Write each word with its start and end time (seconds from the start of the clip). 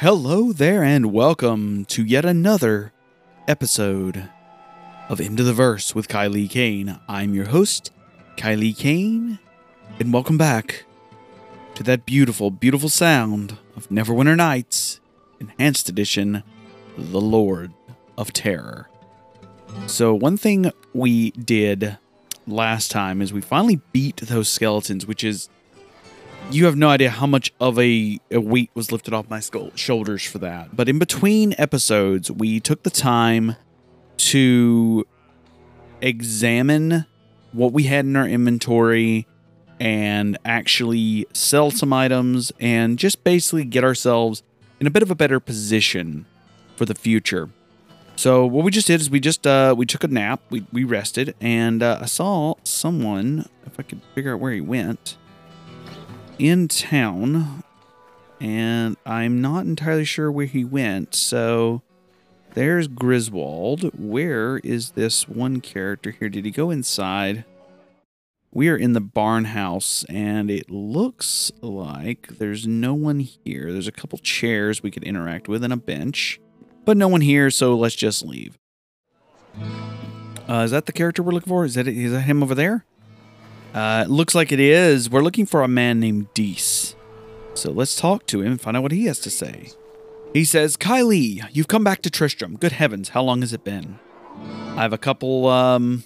Hello 0.00 0.50
there, 0.50 0.82
and 0.82 1.12
welcome 1.12 1.84
to 1.84 2.02
yet 2.02 2.24
another 2.24 2.90
episode 3.46 4.30
of 5.10 5.20
Into 5.20 5.42
the 5.42 5.52
Verse 5.52 5.94
with 5.94 6.08
Kylie 6.08 6.48
Kane. 6.48 6.98
I'm 7.06 7.34
your 7.34 7.48
host, 7.48 7.92
Kylie 8.38 8.74
Kane, 8.74 9.38
and 9.98 10.10
welcome 10.10 10.38
back 10.38 10.86
to 11.74 11.82
that 11.82 12.06
beautiful, 12.06 12.50
beautiful 12.50 12.88
sound 12.88 13.58
of 13.76 13.90
Neverwinter 13.90 14.38
Nights, 14.38 15.00
Enhanced 15.38 15.90
Edition, 15.90 16.44
The 16.96 17.20
Lord 17.20 17.74
of 18.16 18.32
Terror. 18.32 18.88
So, 19.86 20.14
one 20.14 20.38
thing 20.38 20.72
we 20.94 21.32
did 21.32 21.98
last 22.46 22.90
time 22.90 23.20
is 23.20 23.34
we 23.34 23.42
finally 23.42 23.82
beat 23.92 24.16
those 24.16 24.48
skeletons, 24.48 25.04
which 25.04 25.22
is 25.22 25.50
you 26.50 26.64
have 26.64 26.76
no 26.76 26.88
idea 26.88 27.10
how 27.10 27.26
much 27.26 27.52
of 27.60 27.78
a, 27.78 28.18
a 28.30 28.40
weight 28.40 28.70
was 28.74 28.92
lifted 28.92 29.14
off 29.14 29.28
my 29.30 29.40
skull, 29.40 29.70
shoulders 29.74 30.24
for 30.24 30.38
that. 30.38 30.74
But 30.74 30.88
in 30.88 30.98
between 30.98 31.54
episodes, 31.58 32.30
we 32.30 32.60
took 32.60 32.82
the 32.82 32.90
time 32.90 33.56
to 34.18 35.06
examine 36.00 37.06
what 37.52 37.72
we 37.72 37.84
had 37.84 38.04
in 38.04 38.16
our 38.16 38.26
inventory 38.26 39.26
and 39.78 40.38
actually 40.44 41.26
sell 41.32 41.70
some 41.70 41.92
items 41.92 42.52
and 42.60 42.98
just 42.98 43.24
basically 43.24 43.64
get 43.64 43.82
ourselves 43.82 44.42
in 44.78 44.86
a 44.86 44.90
bit 44.90 45.02
of 45.02 45.10
a 45.10 45.14
better 45.14 45.40
position 45.40 46.26
for 46.76 46.84
the 46.84 46.94
future. 46.94 47.50
So 48.16 48.44
what 48.44 48.64
we 48.64 48.70
just 48.70 48.86
did 48.86 49.00
is 49.00 49.08
we 49.08 49.20
just 49.20 49.46
uh, 49.46 49.74
we 49.76 49.86
took 49.86 50.04
a 50.04 50.08
nap, 50.08 50.42
we, 50.50 50.66
we 50.72 50.84
rested, 50.84 51.34
and 51.40 51.82
uh, 51.82 52.00
I 52.02 52.06
saw 52.06 52.54
someone. 52.64 53.48
If 53.64 53.80
I 53.80 53.82
could 53.82 54.02
figure 54.14 54.34
out 54.34 54.40
where 54.40 54.52
he 54.52 54.60
went, 54.60 55.16
in 56.40 56.68
town, 56.68 57.62
and 58.40 58.96
I'm 59.04 59.42
not 59.42 59.66
entirely 59.66 60.06
sure 60.06 60.32
where 60.32 60.46
he 60.46 60.64
went. 60.64 61.14
So 61.14 61.82
there's 62.54 62.88
Griswold. 62.88 63.90
Where 63.98 64.56
is 64.58 64.92
this 64.92 65.28
one 65.28 65.60
character 65.60 66.10
here? 66.10 66.30
Did 66.30 66.46
he 66.46 66.50
go 66.50 66.70
inside? 66.70 67.44
We 68.52 68.70
are 68.70 68.76
in 68.76 68.94
the 68.94 69.02
barn 69.02 69.44
house, 69.44 70.04
and 70.08 70.50
it 70.50 70.70
looks 70.70 71.52
like 71.60 72.26
there's 72.38 72.66
no 72.66 72.94
one 72.94 73.20
here. 73.20 73.70
There's 73.70 73.86
a 73.86 73.92
couple 73.92 74.18
chairs 74.18 74.82
we 74.82 74.90
could 74.90 75.04
interact 75.04 75.46
with 75.46 75.62
and 75.62 75.74
a 75.74 75.76
bench, 75.76 76.40
but 76.86 76.96
no 76.96 77.06
one 77.06 77.20
here, 77.20 77.50
so 77.50 77.76
let's 77.76 77.94
just 77.94 78.24
leave. 78.24 78.58
Uh, 80.48 80.62
is 80.64 80.70
that 80.70 80.86
the 80.86 80.92
character 80.92 81.22
we're 81.22 81.32
looking 81.32 81.50
for? 81.50 81.66
Is 81.66 81.74
that 81.74 81.86
is 81.86 82.12
that 82.12 82.22
him 82.22 82.42
over 82.42 82.54
there? 82.54 82.86
Uh, 83.74 84.04
it 84.06 84.10
looks 84.10 84.34
like 84.34 84.52
it 84.52 84.60
is. 84.60 85.08
We're 85.08 85.22
looking 85.22 85.46
for 85.46 85.62
a 85.62 85.68
man 85.68 86.00
named 86.00 86.32
Deese. 86.34 86.96
So 87.54 87.70
let's 87.70 87.96
talk 87.96 88.26
to 88.26 88.40
him 88.40 88.52
and 88.52 88.60
find 88.60 88.76
out 88.76 88.82
what 88.82 88.92
he 88.92 89.06
has 89.06 89.20
to 89.20 89.30
say. 89.30 89.70
He 90.32 90.44
says, 90.44 90.76
Kylie, 90.76 91.44
you've 91.52 91.68
come 91.68 91.84
back 91.84 92.02
to 92.02 92.10
Tristram. 92.10 92.56
Good 92.56 92.72
heavens, 92.72 93.10
how 93.10 93.22
long 93.22 93.40
has 93.40 93.52
it 93.52 93.64
been? 93.64 93.98
I 94.76 94.82
have 94.82 94.92
a 94.92 94.98
couple 94.98 95.46
um, 95.48 96.04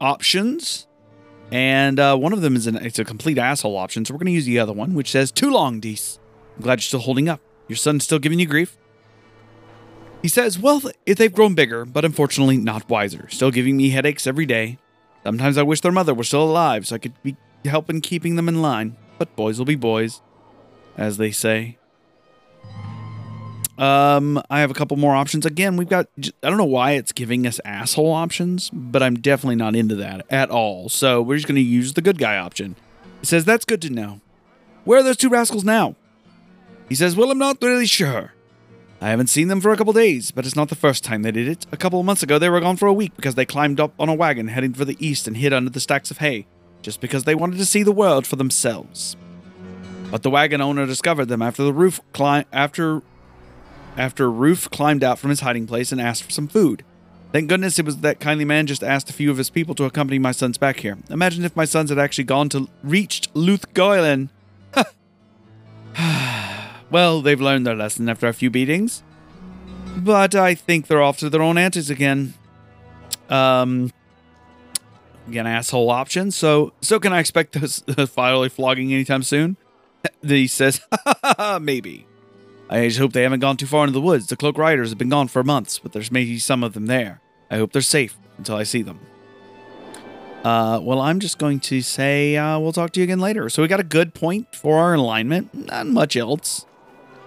options, 0.00 0.86
and 1.52 2.00
uh, 2.00 2.16
one 2.16 2.32
of 2.32 2.42
them 2.42 2.56
is 2.56 2.66
an, 2.66 2.76
it's 2.76 2.98
a 2.98 3.04
complete 3.04 3.38
asshole 3.38 3.76
option, 3.76 4.04
so 4.04 4.12
we're 4.12 4.18
going 4.18 4.26
to 4.26 4.32
use 4.32 4.46
the 4.46 4.58
other 4.58 4.72
one, 4.72 4.94
which 4.94 5.10
says, 5.10 5.30
Too 5.30 5.50
long, 5.50 5.80
Deese. 5.80 6.18
I'm 6.56 6.62
glad 6.62 6.74
you're 6.74 6.82
still 6.82 7.00
holding 7.00 7.28
up. 7.28 7.40
Your 7.68 7.76
son's 7.76 8.04
still 8.04 8.18
giving 8.18 8.40
you 8.40 8.46
grief? 8.46 8.76
He 10.20 10.28
says, 10.28 10.58
Well, 10.58 10.82
if 11.06 11.16
they've 11.16 11.32
grown 11.32 11.54
bigger, 11.54 11.84
but 11.84 12.04
unfortunately 12.04 12.56
not 12.56 12.88
wiser. 12.88 13.28
Still 13.30 13.50
giving 13.50 13.76
me 13.76 13.90
headaches 13.90 14.26
every 14.26 14.46
day. 14.46 14.78
Sometimes 15.24 15.58
I 15.58 15.62
wish 15.62 15.80
their 15.80 15.90
mother 15.90 16.14
were 16.14 16.24
still 16.24 16.42
alive 16.44 16.86
so 16.86 16.94
I 16.94 16.98
could 16.98 17.20
be 17.22 17.36
helping 17.64 18.00
keeping 18.00 18.36
them 18.36 18.48
in 18.48 18.62
line. 18.62 18.96
But 19.18 19.34
boys 19.36 19.58
will 19.58 19.64
be 19.64 19.74
boys, 19.74 20.20
as 20.96 21.16
they 21.16 21.30
say. 21.30 21.78
Um, 23.78 24.40
I 24.50 24.60
have 24.60 24.70
a 24.70 24.74
couple 24.74 24.96
more 24.96 25.16
options. 25.16 25.44
Again, 25.44 25.76
we've 25.76 25.88
got, 25.88 26.06
I 26.42 26.48
don't 26.48 26.58
know 26.58 26.64
why 26.64 26.92
it's 26.92 27.10
giving 27.10 27.46
us 27.46 27.60
asshole 27.64 28.12
options, 28.12 28.70
but 28.70 29.02
I'm 29.02 29.16
definitely 29.16 29.56
not 29.56 29.74
into 29.74 29.96
that 29.96 30.24
at 30.30 30.50
all. 30.50 30.88
So 30.88 31.20
we're 31.20 31.36
just 31.36 31.48
going 31.48 31.56
to 31.56 31.62
use 31.62 31.94
the 31.94 32.02
good 32.02 32.18
guy 32.18 32.36
option. 32.36 32.76
It 33.22 33.26
says, 33.26 33.44
That's 33.44 33.64
good 33.64 33.82
to 33.82 33.90
know. 33.90 34.20
Where 34.84 35.00
are 35.00 35.02
those 35.02 35.16
two 35.16 35.30
rascals 35.30 35.64
now? 35.64 35.96
He 36.88 36.94
says, 36.94 37.16
Well, 37.16 37.30
I'm 37.30 37.38
not 37.38 37.62
really 37.62 37.86
sure. 37.86 38.33
I 39.04 39.10
haven't 39.10 39.26
seen 39.26 39.48
them 39.48 39.60
for 39.60 39.70
a 39.70 39.76
couple 39.76 39.92
days, 39.92 40.30
but 40.30 40.46
it's 40.46 40.56
not 40.56 40.70
the 40.70 40.74
first 40.74 41.04
time 41.04 41.20
they 41.20 41.30
did 41.30 41.46
it. 41.46 41.66
A 41.70 41.76
couple 41.76 42.00
of 42.00 42.06
months 42.06 42.22
ago, 42.22 42.38
they 42.38 42.48
were 42.48 42.58
gone 42.58 42.78
for 42.78 42.86
a 42.86 42.92
week 42.94 43.14
because 43.16 43.34
they 43.34 43.44
climbed 43.44 43.78
up 43.78 43.92
on 43.98 44.08
a 44.08 44.14
wagon 44.14 44.48
heading 44.48 44.72
for 44.72 44.86
the 44.86 44.96
east 44.98 45.28
and 45.28 45.36
hid 45.36 45.52
under 45.52 45.68
the 45.68 45.78
stacks 45.78 46.10
of 46.10 46.18
hay, 46.18 46.46
just 46.80 47.02
because 47.02 47.24
they 47.24 47.34
wanted 47.34 47.58
to 47.58 47.66
see 47.66 47.82
the 47.82 47.92
world 47.92 48.26
for 48.26 48.36
themselves. 48.36 49.14
But 50.10 50.22
the 50.22 50.30
wagon 50.30 50.62
owner 50.62 50.86
discovered 50.86 51.26
them 51.26 51.42
after 51.42 51.62
the 51.62 51.72
roof 51.74 52.00
cli- 52.14 52.46
after 52.50 53.02
after 53.98 54.30
Roof 54.30 54.70
climbed 54.70 55.04
out 55.04 55.18
from 55.18 55.28
his 55.28 55.40
hiding 55.40 55.66
place 55.66 55.92
and 55.92 56.00
asked 56.00 56.22
for 56.22 56.30
some 56.30 56.48
food. 56.48 56.82
Thank 57.30 57.50
goodness 57.50 57.78
it 57.78 57.84
was 57.84 57.98
that 57.98 58.20
kindly 58.20 58.46
man 58.46 58.66
just 58.66 58.82
asked 58.82 59.10
a 59.10 59.12
few 59.12 59.30
of 59.30 59.36
his 59.36 59.50
people 59.50 59.74
to 59.74 59.84
accompany 59.84 60.18
my 60.18 60.32
sons 60.32 60.56
back 60.56 60.80
here. 60.80 60.96
Imagine 61.10 61.44
if 61.44 61.54
my 61.54 61.66
sons 61.66 61.90
had 61.90 61.98
actually 61.98 62.24
gone 62.24 62.48
to 62.48 62.70
reached 62.82 63.28
Lut 63.34 63.74
Gholein. 63.74 64.30
well, 66.94 67.22
they've 67.22 67.40
learned 67.40 67.66
their 67.66 67.74
lesson 67.74 68.08
after 68.08 68.28
a 68.28 68.32
few 68.32 68.50
beatings. 68.50 69.02
But 69.96 70.36
I 70.36 70.54
think 70.54 70.86
they're 70.86 71.02
off 71.02 71.18
to 71.18 71.28
their 71.28 71.42
own 71.42 71.58
antics 71.58 71.90
again. 71.90 72.34
Um 73.28 73.90
again, 75.26 75.44
asshole 75.44 75.90
option. 75.90 76.30
So 76.30 76.72
so 76.80 77.00
can 77.00 77.12
I 77.12 77.18
expect 77.18 77.52
this 77.60 77.82
finally 78.10 78.48
flogging 78.48 78.92
anytime 78.92 79.24
soon? 79.24 79.56
he 80.22 80.46
says, 80.46 80.82
maybe. 81.60 82.06
I 82.70 82.86
just 82.86 83.00
hope 83.00 83.12
they 83.12 83.24
haven't 83.24 83.40
gone 83.40 83.56
too 83.56 83.66
far 83.66 83.82
into 83.82 83.92
the 83.92 84.00
woods. 84.00 84.28
The 84.28 84.36
cloak 84.36 84.56
riders 84.56 84.90
have 84.90 84.98
been 84.98 85.08
gone 85.08 85.26
for 85.26 85.42
months, 85.42 85.80
but 85.80 85.92
there's 85.92 86.12
maybe 86.12 86.38
some 86.38 86.62
of 86.62 86.74
them 86.74 86.86
there. 86.86 87.20
I 87.50 87.56
hope 87.56 87.72
they're 87.72 87.82
safe 87.82 88.16
until 88.38 88.54
I 88.54 88.62
see 88.62 88.82
them. 88.82 89.00
Uh, 90.44 90.78
well, 90.80 91.00
I'm 91.00 91.18
just 91.18 91.38
going 91.38 91.58
to 91.60 91.82
say 91.82 92.36
uh, 92.36 92.60
we'll 92.60 92.72
talk 92.72 92.92
to 92.92 93.00
you 93.00 93.04
again 93.04 93.18
later. 93.18 93.48
So 93.48 93.62
we 93.62 93.68
got 93.68 93.80
a 93.80 93.90
good 93.98 94.14
point 94.14 94.54
for 94.54 94.78
our 94.78 94.94
alignment. 94.94 95.52
Not 95.54 95.88
much 95.88 96.16
else. 96.16 96.66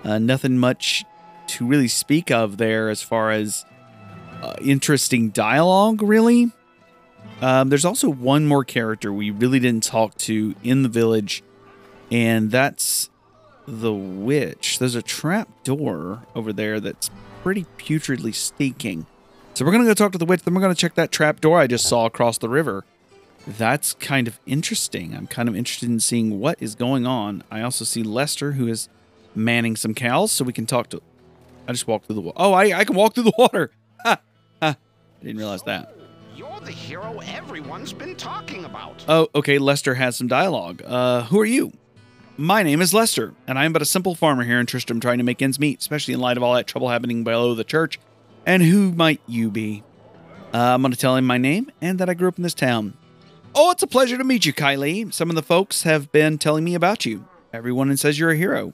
Uh, 0.08 0.20
nothing 0.20 0.58
much 0.58 1.04
to 1.48 1.68
really 1.68 1.90
speak 1.90 2.32
of 2.32 2.56
there 2.56 2.90
as 2.90 3.02
far 3.02 3.30
as 3.30 3.66
uh, 4.42 4.56
interesting 4.62 5.30
dialogue, 5.32 6.02
really. 6.02 6.52
Um, 7.42 7.68
there's 7.68 7.84
also 7.84 8.10
one 8.10 8.48
more 8.48 8.64
character 8.64 9.12
we 9.12 9.32
really 9.32 9.60
didn't 9.60 9.84
talk 9.84 10.16
to 10.20 10.56
in 10.64 10.84
the 10.84 10.90
village, 10.90 11.44
and 12.10 12.50
that's 12.50 13.10
the 13.68 13.94
witch. 13.94 14.80
There's 14.80 14.96
a 14.96 15.02
trap 15.02 15.50
door 15.66 16.24
over 16.34 16.54
there 16.54 16.80
that's 16.80 17.12
pretty 17.44 17.66
putridly 17.78 18.34
stinking. 18.34 19.06
So 19.56 19.66
we're 19.66 19.72
going 19.72 19.84
to 19.84 19.90
go 19.90 19.94
talk 19.94 20.14
to 20.14 20.18
the 20.18 20.26
witch, 20.26 20.44
then 20.44 20.54
we're 20.54 20.62
going 20.62 20.74
to 20.74 20.80
check 20.80 20.96
that 20.96 21.12
trap 21.12 21.42
door 21.42 21.60
I 21.60 21.68
just 21.68 21.86
saw 21.86 22.06
across 22.06 22.38
the 22.38 22.48
river. 22.48 22.86
That's 23.46 23.94
kind 23.94 24.28
of 24.28 24.40
interesting. 24.46 25.14
I'm 25.14 25.28
kind 25.28 25.50
of 25.50 25.56
interested 25.56 25.90
in 25.90 26.00
seeing 26.00 26.40
what 26.40 26.62
is 26.62 26.76
going 26.76 27.06
on. 27.06 27.44
I 27.52 27.62
also 27.62 27.84
see 27.84 28.04
Lester, 28.04 28.54
who 28.54 28.68
is 28.68 28.88
manning 29.38 29.76
some 29.76 29.94
cows, 29.94 30.32
so 30.32 30.44
we 30.44 30.54
can 30.54 30.66
talk 30.66 30.90
to. 30.90 31.02
I 31.68 31.72
just 31.72 31.88
walked 31.88 32.06
through 32.06 32.16
the 32.16 32.22
water. 32.22 32.38
Oh, 32.38 32.54
I, 32.54 32.80
I 32.80 32.84
can 32.86 32.96
walk 32.96 33.14
through 33.14 33.26
the 33.26 33.34
water. 33.38 33.72
Ha, 34.06 34.20
ha. 34.62 34.78
I 35.22 35.26
didn't 35.26 35.40
realize 35.40 35.64
that. 35.64 35.96
You're 36.36 36.60
the 36.60 36.72
hero 36.72 37.20
everyone's 37.26 37.94
been 37.94 38.16
talking 38.16 38.64
about. 38.64 39.04
Oh, 39.08 39.28
okay. 39.34 39.58
Lester 39.58 39.96
has 39.96 40.16
some 40.16 40.28
dialogue. 40.28 40.84
Uh, 40.86 41.24
who 41.24 41.40
are 41.40 41.46
you? 41.46 41.74
My 42.38 42.62
name 42.62 42.80
is 42.80 42.94
Lester, 42.94 43.34
and 43.48 43.58
I 43.58 43.66
am 43.66 43.74
but 43.74 43.82
a 43.82 43.86
simple 43.86 44.14
farmer 44.14 44.44
here 44.44 44.60
in 44.60 44.68
Tristram 44.68 45.00
trying 45.00 45.18
to 45.18 45.24
make 45.24 45.42
ends 45.42 45.60
meet, 45.60 45.80
especially 45.80 46.14
in 46.14 46.20
light 46.20 46.38
of 46.38 46.44
all 46.44 46.54
that 46.54 46.68
trouble 46.68 46.90
happening 46.90 47.24
below 47.24 47.56
the 47.56 47.64
church. 47.64 48.00
And 48.46 48.62
who 48.62 48.92
might 48.92 49.20
you 49.26 49.50
be? 49.50 49.84
Uh, 50.54 50.76
I'm 50.76 50.84
going 50.84 50.92
to 50.92 50.98
tell 50.98 51.16
him 51.16 51.26
my 51.26 51.40
name 51.40 51.72
and 51.82 51.98
that 51.98 52.10
I 52.10 52.14
grew 52.14 52.28
up 52.28 52.38
in 52.38 52.44
this 52.44 52.54
town. 52.54 52.96
Oh, 53.56 53.72
it's 53.72 53.82
a 53.82 53.88
pleasure 53.88 54.20
to 54.20 54.24
meet 54.24 54.46
you, 54.46 54.54
Kylie. 54.54 55.12
Some 55.12 55.32
of 55.32 55.36
the 55.36 55.42
folks 55.42 55.82
have 55.84 56.12
been 56.12 56.38
telling 56.38 56.64
me 56.64 56.76
about 56.76 57.06
you. 57.06 57.28
Everyone 57.52 57.98
says 57.98 58.20
you're 58.20 58.30
a 58.30 58.38
hero. 58.38 58.74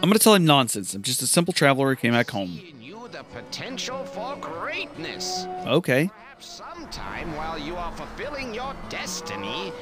I'm 0.00 0.08
going 0.08 0.12
to 0.12 0.20
tell 0.20 0.34
him 0.34 0.44
nonsense. 0.44 0.94
I'm 0.94 1.02
just 1.02 1.22
a 1.22 1.26
simple 1.26 1.52
traveler 1.52 1.88
who 1.88 1.96
came 1.96 2.12
back 2.12 2.30
home. 2.30 2.60
You 2.80 3.08
the 3.10 3.24
potential 3.24 4.04
for 4.04 4.36
greatness. 4.36 5.46
Okay. 5.66 6.08
Perhaps 6.08 6.46
sometime 6.46 7.34
while 7.34 7.58
you 7.58 7.74
are 7.74 7.90
fulfilling 7.92 8.54
your 8.54 8.74
destiny, 8.90 9.72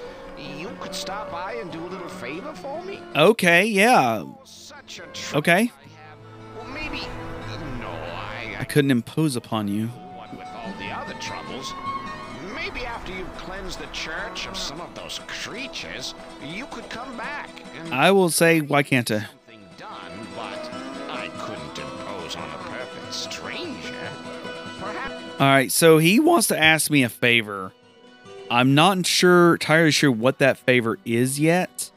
you 0.57 0.71
could 0.81 0.95
stop 0.95 1.31
by 1.31 1.55
and 1.55 1.71
do 1.71 1.85
a 1.85 1.89
little 1.89 2.09
favor 2.09 2.55
for 2.55 2.83
me. 2.83 2.99
Okay, 3.15 3.67
yeah. 3.67 4.25
Such 4.45 5.01
a 5.01 5.07
trouble 5.13 5.39
Okay. 5.39 5.71
I. 5.71 6.57
Well, 6.57 6.69
maybe. 6.69 7.01
No, 7.81 7.89
I. 7.89 8.57
I 8.59 8.65
couldn't 8.65 8.91
impose 8.91 9.37
upon 9.37 9.69
you. 9.69 9.89
What 9.89 10.33
with 10.33 10.49
all 10.49 10.73
the 10.79 10.91
other 10.93 11.15
troubles. 11.21 11.75
Maybe 12.55 12.87
after 12.87 13.13
you've 13.13 13.37
cleansed 13.37 13.81
the 13.81 13.87
church 13.93 14.47
of 14.47 14.57
some 14.57 14.81
of 14.81 14.95
those 14.95 15.21
creatures, 15.27 16.15
you 16.43 16.65
could 16.67 16.89
come 16.89 17.17
back 17.19 17.51
I 17.93 18.11
will 18.13 18.31
say, 18.31 18.61
why 18.61 18.83
can't 18.83 19.11
I? 19.11 19.27
All 25.39 25.47
right, 25.47 25.71
so 25.71 25.99
he 25.99 26.19
wants 26.19 26.49
to 26.49 26.59
ask 26.59 26.91
me 26.91 27.03
a 27.03 27.09
favor. 27.11 27.73
I'm 28.51 28.75
not 28.75 29.05
sure, 29.07 29.55
entirely 29.55 29.91
sure 29.91 30.11
what 30.11 30.39
that 30.39 30.57
favor 30.57 30.99
is 31.05 31.39
yet. 31.39 31.91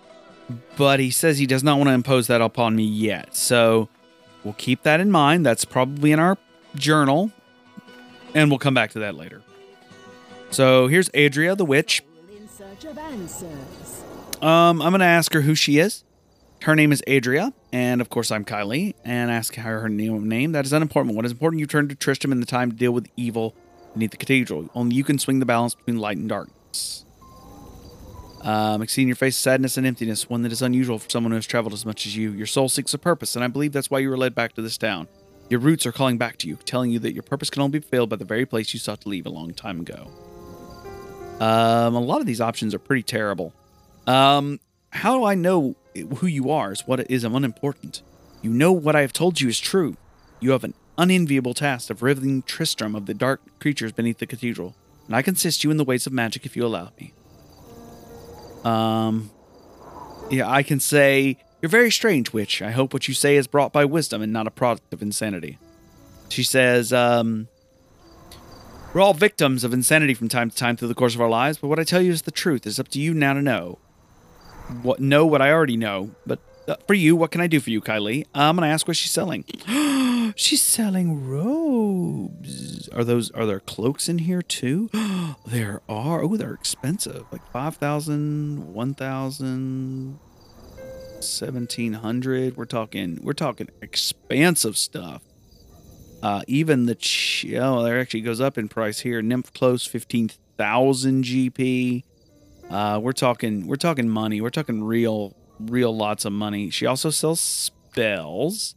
but 0.78 1.00
he 1.00 1.12
says 1.12 1.38
he 1.38 1.46
does 1.46 1.64
not 1.64 1.78
want 1.78 1.90
to 1.90 1.94
impose 1.94 2.28
that 2.28 2.42
upon 2.42 2.76
me 2.76 2.84
yet. 2.84 3.36
So 3.36 3.88
we'll 4.44 4.56
keep 4.56 4.84
that 4.84 5.00
in 5.00 5.12
mind. 5.12 5.46
That's 5.46 5.64
probably 5.64 6.12
in 6.12 6.20
our 6.20 6.38
journal, 6.76 7.32
and 8.34 8.50
we'll 8.50 8.60
come 8.60 8.74
back 8.74 8.92
to 8.92 9.00
that 9.00 9.16
later. 9.16 9.42
So 10.50 10.88
here's 10.88 11.10
Adria 11.14 11.56
the 11.56 11.66
witch. 11.66 12.04
In 12.36 12.48
search 12.50 12.86
of 12.86 12.98
answers. 12.98 14.04
Um, 14.42 14.82
I'm 14.82 14.92
going 14.92 15.00
to 15.00 15.06
ask 15.06 15.34
her 15.34 15.42
who 15.42 15.54
she 15.54 15.78
is. 15.80 16.04
Her 16.64 16.76
name 16.76 16.92
is 16.92 17.02
Adria, 17.08 17.54
and 17.72 18.02
of 18.02 18.10
course 18.10 18.32
I'm 18.32 18.44
Kylie, 18.44 18.94
and 19.06 19.32
ask 19.32 19.56
her 19.56 19.80
her 19.80 19.90
name. 19.90 20.52
That 20.52 20.66
is 20.66 20.74
unimportant. 20.74 21.16
What 21.16 21.26
is 21.26 21.32
important, 21.32 21.62
you 21.62 21.68
turn 21.68 21.88
to 21.88 21.96
Tristram 21.96 22.34
in 22.34 22.42
the 22.42 22.46
time 22.46 22.70
to 22.70 22.76
deal 22.76 22.92
with 22.92 23.08
evil 23.16 23.56
beneath 23.94 24.12
the 24.12 24.18
cathedral. 24.18 24.70
Only 24.76 24.96
you 24.96 25.06
can 25.06 25.18
swing 25.20 25.40
the 25.40 25.46
balance 25.46 25.74
between 25.74 26.00
light 26.00 26.18
and 26.18 26.28
darkness. 26.28 27.06
Um, 28.42 28.82
in 28.82 29.08
your 29.08 29.16
face 29.16 29.38
sadness 29.38 29.78
and 29.78 29.88
emptiness, 29.88 30.30
one 30.30 30.42
that 30.44 30.52
is 30.52 30.62
unusual 30.62 31.00
for 31.00 31.10
someone 31.10 31.32
who 31.32 31.36
has 31.36 31.46
traveled 31.46 31.74
as 31.74 31.86
much 31.86 32.06
as 32.06 32.16
you. 32.16 32.32
Your 32.32 32.46
soul 32.46 32.70
seeks 32.70 32.94
a 32.94 32.98
purpose, 32.98 33.36
and 33.36 33.44
I 33.44 33.48
believe 33.48 33.72
that's 33.72 33.90
why 33.90 34.00
you 34.00 34.10
were 34.10 34.18
led 34.18 34.36
back 34.36 34.54
to 34.54 34.62
this 34.62 34.78
town. 34.78 35.08
Your 35.50 35.60
roots 35.60 35.86
are 35.86 35.92
calling 35.92 36.18
back 36.18 36.38
to 36.38 36.48
you, 36.48 36.58
telling 36.58 36.92
you 36.92 37.00
that 37.00 37.14
your 37.14 37.24
purpose 37.24 37.50
can 37.50 37.62
only 37.62 37.80
be 37.80 37.82
fulfilled 37.82 38.10
by 38.10 38.18
the 38.18 38.26
very 38.26 38.46
place 38.46 38.74
you 38.74 38.80
sought 38.80 39.02
to 39.02 39.10
leave 39.10 39.26
a 39.26 39.30
long 39.30 39.54
time 39.54 39.80
ago. 39.80 40.10
Um, 41.40 41.96
a 41.96 42.00
lot 42.00 42.20
of 42.22 42.28
these 42.28 42.42
options 42.42 42.74
are 42.76 42.80
pretty 42.80 43.04
terrible. 43.04 43.54
Um, 44.08 44.60
how 44.92 45.18
do 45.18 45.24
I 45.24 45.36
know 45.36 45.76
who 46.18 46.28
you 46.28 46.50
are? 46.50 46.72
Is 46.72 46.82
what 46.82 47.10
is 47.10 47.24
unimportant. 47.24 48.02
You 48.42 48.52
know 48.52 48.72
what 48.72 48.96
I 48.96 49.02
have 49.02 49.14
told 49.14 49.42
you 49.42 49.50
is 49.50 49.60
true. 49.60 49.98
You 50.40 50.52
have 50.52 50.64
an 50.64 50.74
unenviable 50.98 51.54
task 51.54 51.90
of 51.90 52.02
ridding 52.02 52.42
Tristram 52.44 52.96
of 52.96 53.06
the 53.06 53.14
dark 53.14 53.42
creatures 53.60 53.92
beneath 53.92 54.20
the 54.20 54.26
cathedral, 54.26 54.76
and 55.08 55.16
I 55.16 55.22
can 55.22 55.34
assist 55.34 55.64
you 55.64 55.72
in 55.72 55.78
the 55.78 55.84
ways 55.84 56.08
of 56.08 56.14
magic 56.14 56.46
if 56.46 56.56
you 56.56 56.66
allow 56.66 56.92
me. 57.00 57.14
Um, 58.64 59.32
yeah, 60.30 60.50
I 60.50 60.64
can 60.64 60.80
say, 60.80 61.38
You're 61.62 61.70
very 61.70 61.92
strange, 61.92 62.32
witch. 62.34 62.62
I 62.62 62.72
hope 62.72 62.94
what 62.94 63.08
you 63.08 63.14
say 63.14 63.36
is 63.36 63.48
brought 63.48 63.74
by 63.74 63.86
wisdom 63.86 64.22
and 64.22 64.32
not 64.32 64.48
a 64.48 64.52
product 64.52 64.94
of 64.94 65.02
insanity. 65.02 65.58
She 66.30 66.44
says, 66.44 66.94
um, 66.94 67.48
We're 68.94 69.02
all 69.02 69.14
victims 69.14 69.64
of 69.64 69.74
insanity 69.74 70.14
from 70.14 70.30
time 70.30 70.50
to 70.50 70.56
time 70.56 70.78
through 70.78 70.90
the 70.90 70.96
course 70.96 71.16
of 71.16 71.22
our 71.22 71.30
lives, 71.30 71.58
but 71.58 71.68
what 71.68 71.80
I 71.80 71.84
tell 71.84 72.02
you 72.02 72.12
is 72.12 72.24
the 72.24 72.32
truth. 72.32 72.68
It's 72.68 72.80
up 72.80 72.90
to 72.90 73.00
you 73.00 73.14
now 73.14 73.34
to 73.34 73.42
know. 73.42 73.80
What 74.82 75.00
know 75.00 75.26
what 75.26 75.42
I 75.42 75.52
already 75.52 75.78
know, 75.78 76.12
but 76.26 76.40
uh, 76.68 76.76
for 76.88 76.94
you, 76.94 77.16
what 77.16 77.32
can 77.32 77.42
I 77.42 77.48
do 77.48 77.60
for 77.60 77.72
you, 77.72 77.82
Kylie? 77.82 78.26
I'm 78.34 78.56
gonna 78.56 78.68
ask 78.68 78.88
what 78.88 78.96
she's 78.96 79.12
selling. 79.12 79.44
she's 80.36 80.62
selling 80.62 81.28
robes. 81.28 82.88
Are 82.90 83.04
those 83.04 83.32
are 83.32 83.46
there 83.46 83.60
cloaks 83.60 84.08
in 84.08 84.20
here 84.20 84.42
too? 84.42 84.90
there 85.46 85.82
are. 85.90 86.22
Oh, 86.24 86.38
they're 86.38 86.54
expensive. 86.54 87.26
Like 87.32 87.42
5,000, 87.52 88.74
1,000, 88.74 90.20
1,700. 91.20 92.58
We're 92.58 92.66
talking 92.66 93.20
we're 93.22 93.34
talking 93.34 93.70
expansive 93.82 94.78
stuff. 94.78 95.24
Uh, 96.22 96.42
even 96.48 96.86
the 96.86 96.96
ch- 96.96 97.46
oh, 97.56 97.82
there 97.84 98.00
actually 98.00 98.22
goes 98.22 98.42
up 98.42 98.58
in 98.58 98.68
price 98.68 99.00
here. 99.00 99.22
Nymph 99.22 99.54
cloak 99.54 99.82
15,000 99.82 101.24
GP. 101.24 102.04
Uh, 102.70 103.00
we're 103.02 103.14
talking 103.14 103.68
we're 103.68 103.76
talking 103.76 104.08
money. 104.08 104.42
We're 104.42 104.50
talking 104.50 104.84
real 104.84 105.36
real 105.60 105.96
lots 105.96 106.26
of 106.26 106.34
money. 106.34 106.70
She 106.70 106.86
also 106.86 107.10
sells 107.10 107.40
spells 107.40 108.76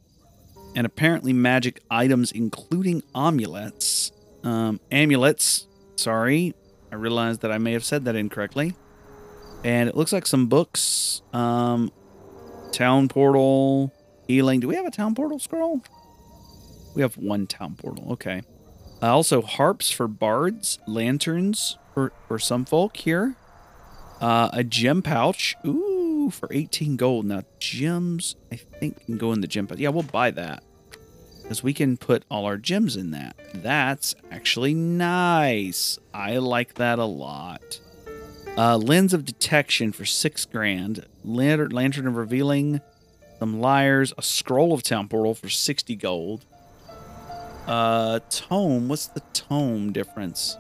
and 0.75 0.87
apparently 0.87 1.33
magic 1.33 1.81
items, 1.91 2.33
including 2.33 3.03
amulets. 3.15 4.13
Um, 4.43 4.81
amulets. 4.91 5.67
Sorry, 5.97 6.55
I 6.91 6.97
realized 6.97 7.43
that 7.43 7.53
I 7.53 7.59
may 7.59 7.73
have 7.73 7.85
said 7.85 8.05
that 8.07 8.17
incorrectly. 8.17 8.75
And 9.65 9.89
it 9.89 9.97
looks 9.97 10.13
like 10.13 10.27
some 10.27 10.47
books. 10.47 11.23
Um, 11.33 11.93
town 12.73 13.09
portal, 13.09 13.93
healing. 14.27 14.61
Do 14.61 14.69
we 14.69 14.75
have 14.75 14.87
a 14.87 14.91
town 14.91 15.15
portal 15.15 15.39
scroll? 15.39 15.83
We 16.95 17.03
have 17.03 17.17
one 17.17 17.47
town 17.47 17.77
portal. 17.77 18.13
Okay. 18.13 18.43
Uh, 19.01 19.15
also, 19.15 19.43
harps 19.43 19.91
for 19.91 20.09
bards, 20.09 20.79
lanterns 20.87 21.79
for, 21.95 22.13
for 22.29 22.39
some 22.39 22.65
folk 22.65 22.97
here. 22.97 23.37
Uh, 24.23 24.49
a 24.53 24.63
gem 24.63 25.03
pouch. 25.03 25.57
Ooh, 25.67 26.31
for 26.31 26.49
18 26.53 26.97
gold. 26.97 27.27
Now, 27.27 27.43
gems, 27.59 28.37
I 28.53 28.57
think, 28.57 29.05
can 29.05 29.19
go 29.19 29.33
in 29.33 29.41
the 29.41 29.49
gem 29.49 29.67
pouch. 29.67 29.79
Yeah, 29.79 29.89
we'll 29.89 30.05
buy 30.05 30.31
that. 30.31 30.63
Because 31.43 31.65
we 31.65 31.75
can 31.75 31.97
put 31.97 32.25
all 32.31 32.47
our 32.47 32.57
gems 32.57 32.97
in 32.97 33.11
that. 33.11 33.37
That's 33.53 34.15
actually 34.31 34.75
nice. 34.75 35.99
I 36.15 36.39
like 36.39 36.75
that 36.75 37.01
a 37.01 37.05
lot. 37.05 37.81
Uh, 38.57 38.77
lens 38.77 39.13
of 39.13 39.25
detection 39.25 39.91
for 39.91 40.05
six 40.05 40.45
grand. 40.45 41.05
Lantern, 41.25 41.71
lantern 41.71 42.07
of 42.07 42.17
revealing. 42.17 42.81
Some 43.41 43.61
lyres. 43.61 44.13
A 44.17 44.23
scroll 44.23 44.73
of 44.73 44.85
town 44.85 45.09
portal 45.09 45.35
for 45.35 45.49
60 45.49 45.97
gold. 45.97 46.45
Uh, 47.67 48.21
tome. 48.31 48.89
What's 48.89 49.09
the 49.09 49.23
tome 49.33 49.93
difference? 49.93 50.59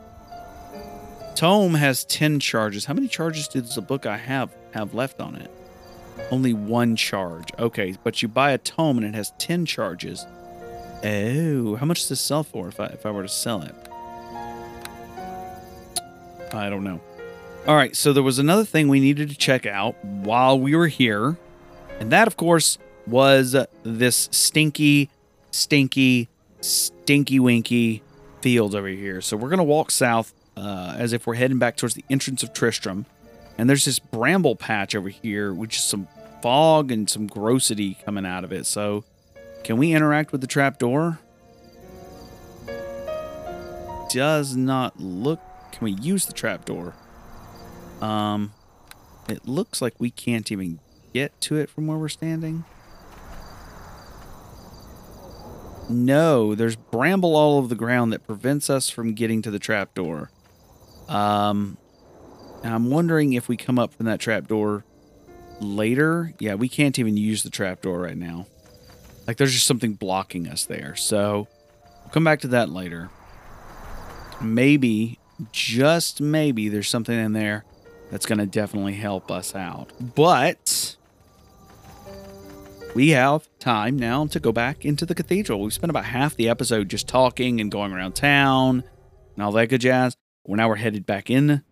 Tome 1.42 1.74
has 1.74 2.04
10 2.04 2.38
charges. 2.38 2.84
How 2.84 2.94
many 2.94 3.08
charges 3.08 3.48
does 3.48 3.74
the 3.74 3.82
book 3.82 4.06
I 4.06 4.16
have 4.16 4.54
have 4.74 4.94
left 4.94 5.20
on 5.20 5.34
it? 5.34 5.50
Only 6.30 6.52
one 6.52 6.94
charge. 6.94 7.48
Okay, 7.58 7.96
but 8.04 8.22
you 8.22 8.28
buy 8.28 8.52
a 8.52 8.58
tome 8.58 8.96
and 8.98 9.04
it 9.04 9.16
has 9.16 9.32
10 9.38 9.66
charges. 9.66 10.24
Oh, 11.02 11.74
how 11.74 11.84
much 11.84 11.98
does 12.02 12.10
this 12.10 12.20
sell 12.20 12.44
for 12.44 12.68
if 12.68 12.78
I, 12.78 12.84
if 12.84 13.04
I 13.04 13.10
were 13.10 13.24
to 13.24 13.28
sell 13.28 13.60
it? 13.62 13.74
I 16.54 16.70
don't 16.70 16.84
know. 16.84 17.00
All 17.66 17.74
right, 17.74 17.96
so 17.96 18.12
there 18.12 18.22
was 18.22 18.38
another 18.38 18.64
thing 18.64 18.86
we 18.86 19.00
needed 19.00 19.28
to 19.28 19.36
check 19.36 19.66
out 19.66 19.96
while 20.04 20.56
we 20.56 20.76
were 20.76 20.86
here. 20.86 21.38
And 21.98 22.12
that, 22.12 22.28
of 22.28 22.36
course, 22.36 22.78
was 23.04 23.56
this 23.82 24.28
stinky, 24.30 25.10
stinky, 25.50 26.28
stinky 26.60 27.40
winky 27.40 28.04
field 28.42 28.76
over 28.76 28.86
here. 28.86 29.20
So 29.20 29.36
we're 29.36 29.48
going 29.48 29.58
to 29.58 29.64
walk 29.64 29.90
south 29.90 30.32
uh, 30.56 30.94
as 30.96 31.12
if 31.12 31.26
we're 31.26 31.34
heading 31.34 31.58
back 31.58 31.76
towards 31.76 31.94
the 31.94 32.04
entrance 32.10 32.42
of 32.42 32.52
Tristram. 32.52 33.06
And 33.58 33.68
there's 33.68 33.84
this 33.84 33.98
bramble 33.98 34.56
patch 34.56 34.94
over 34.94 35.08
here, 35.08 35.52
which 35.52 35.76
is 35.76 35.82
some 35.82 36.08
fog 36.42 36.90
and 36.90 37.08
some 37.08 37.28
grossity 37.28 38.02
coming 38.04 38.26
out 38.26 38.44
of 38.44 38.52
it. 38.52 38.66
So 38.66 39.04
can 39.64 39.76
we 39.76 39.92
interact 39.92 40.32
with 40.32 40.40
the 40.40 40.46
trapdoor? 40.46 41.20
Does 44.10 44.56
not 44.56 45.00
look. 45.00 45.40
Can 45.72 45.84
we 45.84 45.92
use 45.92 46.26
the 46.26 46.32
trapdoor? 46.32 46.94
Um, 48.00 48.52
it 49.28 49.46
looks 49.46 49.80
like 49.80 49.94
we 49.98 50.10
can't 50.10 50.50
even 50.50 50.80
get 51.14 51.40
to 51.42 51.56
it 51.56 51.70
from 51.70 51.86
where 51.86 51.96
we're 51.96 52.08
standing. 52.08 52.64
No, 55.88 56.54
there's 56.54 56.76
bramble 56.76 57.36
all 57.36 57.58
over 57.58 57.68
the 57.68 57.74
ground 57.74 58.12
that 58.12 58.26
prevents 58.26 58.68
us 58.70 58.88
from 58.88 59.14
getting 59.14 59.42
to 59.42 59.50
the 59.50 59.58
trapdoor. 59.58 60.30
Um, 61.12 61.76
I'm 62.64 62.90
wondering 62.90 63.34
if 63.34 63.48
we 63.48 63.56
come 63.56 63.78
up 63.78 63.92
from 63.92 64.06
that 64.06 64.18
trapdoor 64.18 64.84
later. 65.60 66.32
Yeah, 66.38 66.54
we 66.54 66.68
can't 66.68 66.98
even 66.98 67.16
use 67.16 67.42
the 67.42 67.50
trapdoor 67.50 68.00
right 68.00 68.16
now. 68.16 68.46
Like 69.26 69.36
there's 69.36 69.52
just 69.52 69.66
something 69.66 69.92
blocking 69.92 70.48
us 70.48 70.64
there. 70.64 70.96
So 70.96 71.48
we'll 72.02 72.12
come 72.12 72.24
back 72.24 72.40
to 72.40 72.48
that 72.48 72.70
later. 72.70 73.10
Maybe, 74.40 75.18
just 75.52 76.20
maybe, 76.20 76.68
there's 76.68 76.88
something 76.88 77.16
in 77.16 77.32
there 77.32 77.64
that's 78.10 78.26
going 78.26 78.38
to 78.38 78.46
definitely 78.46 78.94
help 78.94 79.30
us 79.30 79.54
out. 79.54 79.92
But 80.14 80.96
we 82.94 83.10
have 83.10 83.48
time 83.58 83.96
now 83.96 84.26
to 84.26 84.40
go 84.40 84.50
back 84.50 84.84
into 84.84 85.06
the 85.06 85.14
cathedral. 85.14 85.60
We've 85.60 85.72
spent 85.72 85.90
about 85.90 86.06
half 86.06 86.36
the 86.36 86.48
episode 86.48 86.88
just 86.88 87.06
talking 87.06 87.60
and 87.60 87.70
going 87.70 87.92
around 87.92 88.12
town 88.12 88.82
and 89.34 89.44
all 89.44 89.52
that 89.52 89.68
good 89.68 89.82
jazz. 89.82 90.16
Well, 90.44 90.56
now 90.56 90.68
we're 90.68 90.76
headed 90.76 91.06
back 91.06 91.30
in 91.30 91.62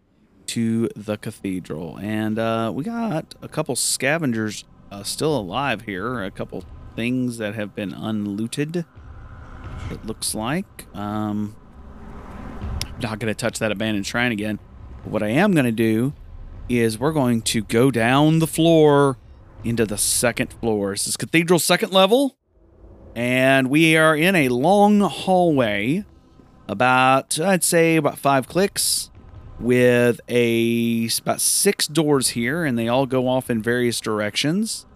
to 0.47 0.89
the 0.95 1.17
cathedral. 1.17 1.97
And 1.99 2.39
uh, 2.39 2.71
we 2.75 2.85
got 2.85 3.35
a 3.43 3.49
couple 3.49 3.75
scavengers 3.77 4.65
uh, 4.91 5.03
still 5.03 5.37
alive 5.37 5.83
here, 5.83 6.23
a 6.23 6.31
couple 6.31 6.65
things 6.95 7.39
that 7.39 7.55
have 7.55 7.75
been 7.75 7.93
unlooted. 7.93 8.85
It 9.91 10.05
looks 10.05 10.35
like. 10.35 10.87
Um, 10.95 11.57
not 13.01 13.19
going 13.19 13.33
to 13.33 13.35
touch 13.35 13.59
that 13.59 13.73
abandoned 13.73 14.07
shrine 14.07 14.33
again. 14.33 14.61
But 15.03 15.13
what 15.13 15.23
I 15.23 15.29
am 15.29 15.53
going 15.53 15.65
to 15.65 15.73
do 15.73 16.13
is 16.69 16.99
we're 16.99 17.13
going 17.13 17.43
to 17.43 17.63
go 17.63 17.91
down 17.91 18.39
the 18.39 18.47
floor 18.47 19.19
into 19.65 19.85
the 19.85 19.99
second 19.99 20.53
floor. 20.53 20.93
This 20.93 21.09
is 21.09 21.17
cathedral 21.17 21.59
second 21.59 21.93
level. 21.93 22.37
And 23.17 23.69
we 23.69 23.97
are 23.97 24.17
in 24.17 24.37
a 24.37 24.49
long 24.49 25.01
hallway, 25.01 26.05
about, 26.71 27.39
I'd 27.41 27.65
say, 27.65 27.97
about 27.97 28.19
five 28.19 28.49
clicks, 28.49 29.11
with 29.59 30.21
a 30.29 31.09
about 31.19 31.41
six 31.41 31.87
doors 31.87 32.31
here, 32.31 32.65
and 32.65 32.79
they 32.79 32.89
all 32.89 33.07
go 33.07 33.29
off 33.29 33.51
in 33.51 33.63
various 33.63 34.01
directions. 34.01 34.87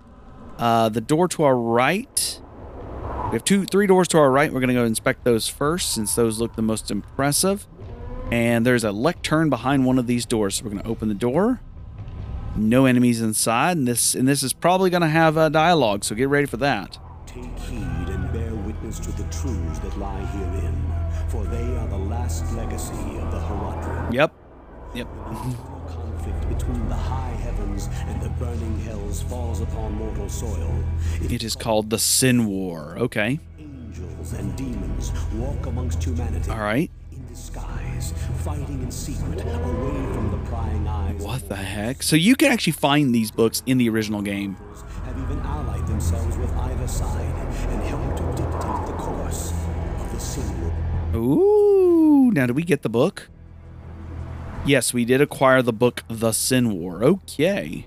Uh, 0.59 0.88
the 0.88 1.00
door 1.00 1.28
to 1.28 1.43
our 1.43 1.57
right, 1.57 2.40
we 3.26 3.33
have 3.33 3.45
two, 3.45 3.64
three 3.66 3.87
doors 3.87 4.09
to 4.09 4.19
our 4.19 4.31
right. 4.31 4.52
We're 4.52 4.61
going 4.61 4.69
to 4.69 4.75
go 4.75 4.85
inspect 4.85 5.25
those 5.25 5.49
first, 5.49 5.93
since 5.93 6.14
those 6.14 6.40
look 6.40 6.57
the 6.57 6.62
most 6.62 6.90
impressive. 6.90 7.66
And 8.33 8.64
there's 8.64 8.85
a 8.85 8.93
lectern 8.93 9.50
behind 9.50 9.85
one 9.85 9.99
of 9.99 10.07
these 10.07 10.25
doors. 10.25 10.57
So 10.57 10.64
we're 10.64 10.71
going 10.71 10.83
to 10.83 10.88
open 10.88 11.09
the 11.09 11.14
door. 11.14 11.61
No 12.57 12.87
enemies 12.87 13.21
inside, 13.21 13.76
and 13.76 13.88
this 13.88 14.14
and 14.14 14.28
this 14.28 14.43
is 14.43 14.52
probably 14.52 14.88
going 14.88 15.02
to 15.02 15.09
have 15.09 15.37
a 15.37 15.50
dialogue. 15.50 16.04
So 16.04 16.14
get 16.14 16.28
ready 16.28 16.47
for 16.47 16.57
that. 16.59 16.99
Take 17.26 17.59
heed 17.59 17.81
and 17.81 18.33
bear 18.33 18.54
witness 18.54 19.00
to 19.00 19.11
the 19.11 19.25
truths 19.25 19.81
that 19.81 19.99
lie 19.99 20.21
herein, 20.21 20.84
for 21.35 21.45
they 21.47 21.76
are 21.76 21.88
the 21.88 21.99
last 21.99 22.45
legacy 22.55 22.93
of 23.19 23.33
the 23.33 23.41
Horadrim. 23.41 24.12
Yep. 24.12 24.33
Yep. 24.95 25.09
Eternal 25.09 25.83
conflict 25.88 26.49
between 26.49 26.88
the 26.88 26.95
high 26.95 27.37
heavens 27.43 27.88
and 28.07 28.23
the 28.23 28.29
burning 28.29 28.79
hells 28.81 29.23
falls 29.23 29.61
upon 29.61 29.95
mortal 29.95 30.29
soil. 30.29 30.73
It 31.21 31.43
is 31.43 31.57
called 31.57 31.91
the 31.91 31.99
Sin 31.99 32.47
War. 32.47 32.97
Okay. 32.99 33.41
Angels 33.59 34.33
and 34.35 34.55
demons 34.55 35.11
walk 35.35 35.67
amongst 35.67 36.05
humanity. 36.05 36.53
All 36.53 36.59
right. 36.59 36.88
In 37.11 37.26
disguise, 37.26 38.14
fighting 38.45 38.81
in 38.81 38.93
secret, 38.93 39.41
away 39.41 40.14
from 40.14 40.31
the 40.31 40.38
prying 40.49 40.87
eyes. 40.87 41.21
What 41.21 41.49
the 41.49 41.57
heck? 41.57 42.05
So 42.05 42.14
you 42.14 42.37
can 42.37 42.53
actually 42.53 42.75
find 42.75 43.12
these 43.12 43.33
books 43.33 43.64
in 43.67 43.79
the 43.79 43.88
original 43.88 44.23
game. 44.23 44.57
Have 45.05 45.19
even 45.19 45.41
allied 45.41 45.87
themselves 45.88 46.37
with 46.37 46.53
either 46.55 46.87
side 46.87 47.35
and 47.71 47.83
helped 47.83 48.13
Ooh. 51.14 52.30
Now, 52.33 52.47
did 52.47 52.56
we 52.56 52.64
get 52.64 52.83
the 52.83 52.88
book? 52.88 53.28
Yes, 54.66 54.92
we 54.92 55.04
did 55.04 55.21
acquire 55.21 55.62
the 55.62 55.73
book 55.73 56.02
The 56.09 56.33
Sin 56.33 56.73
War. 56.73 57.04
Okay. 57.04 57.87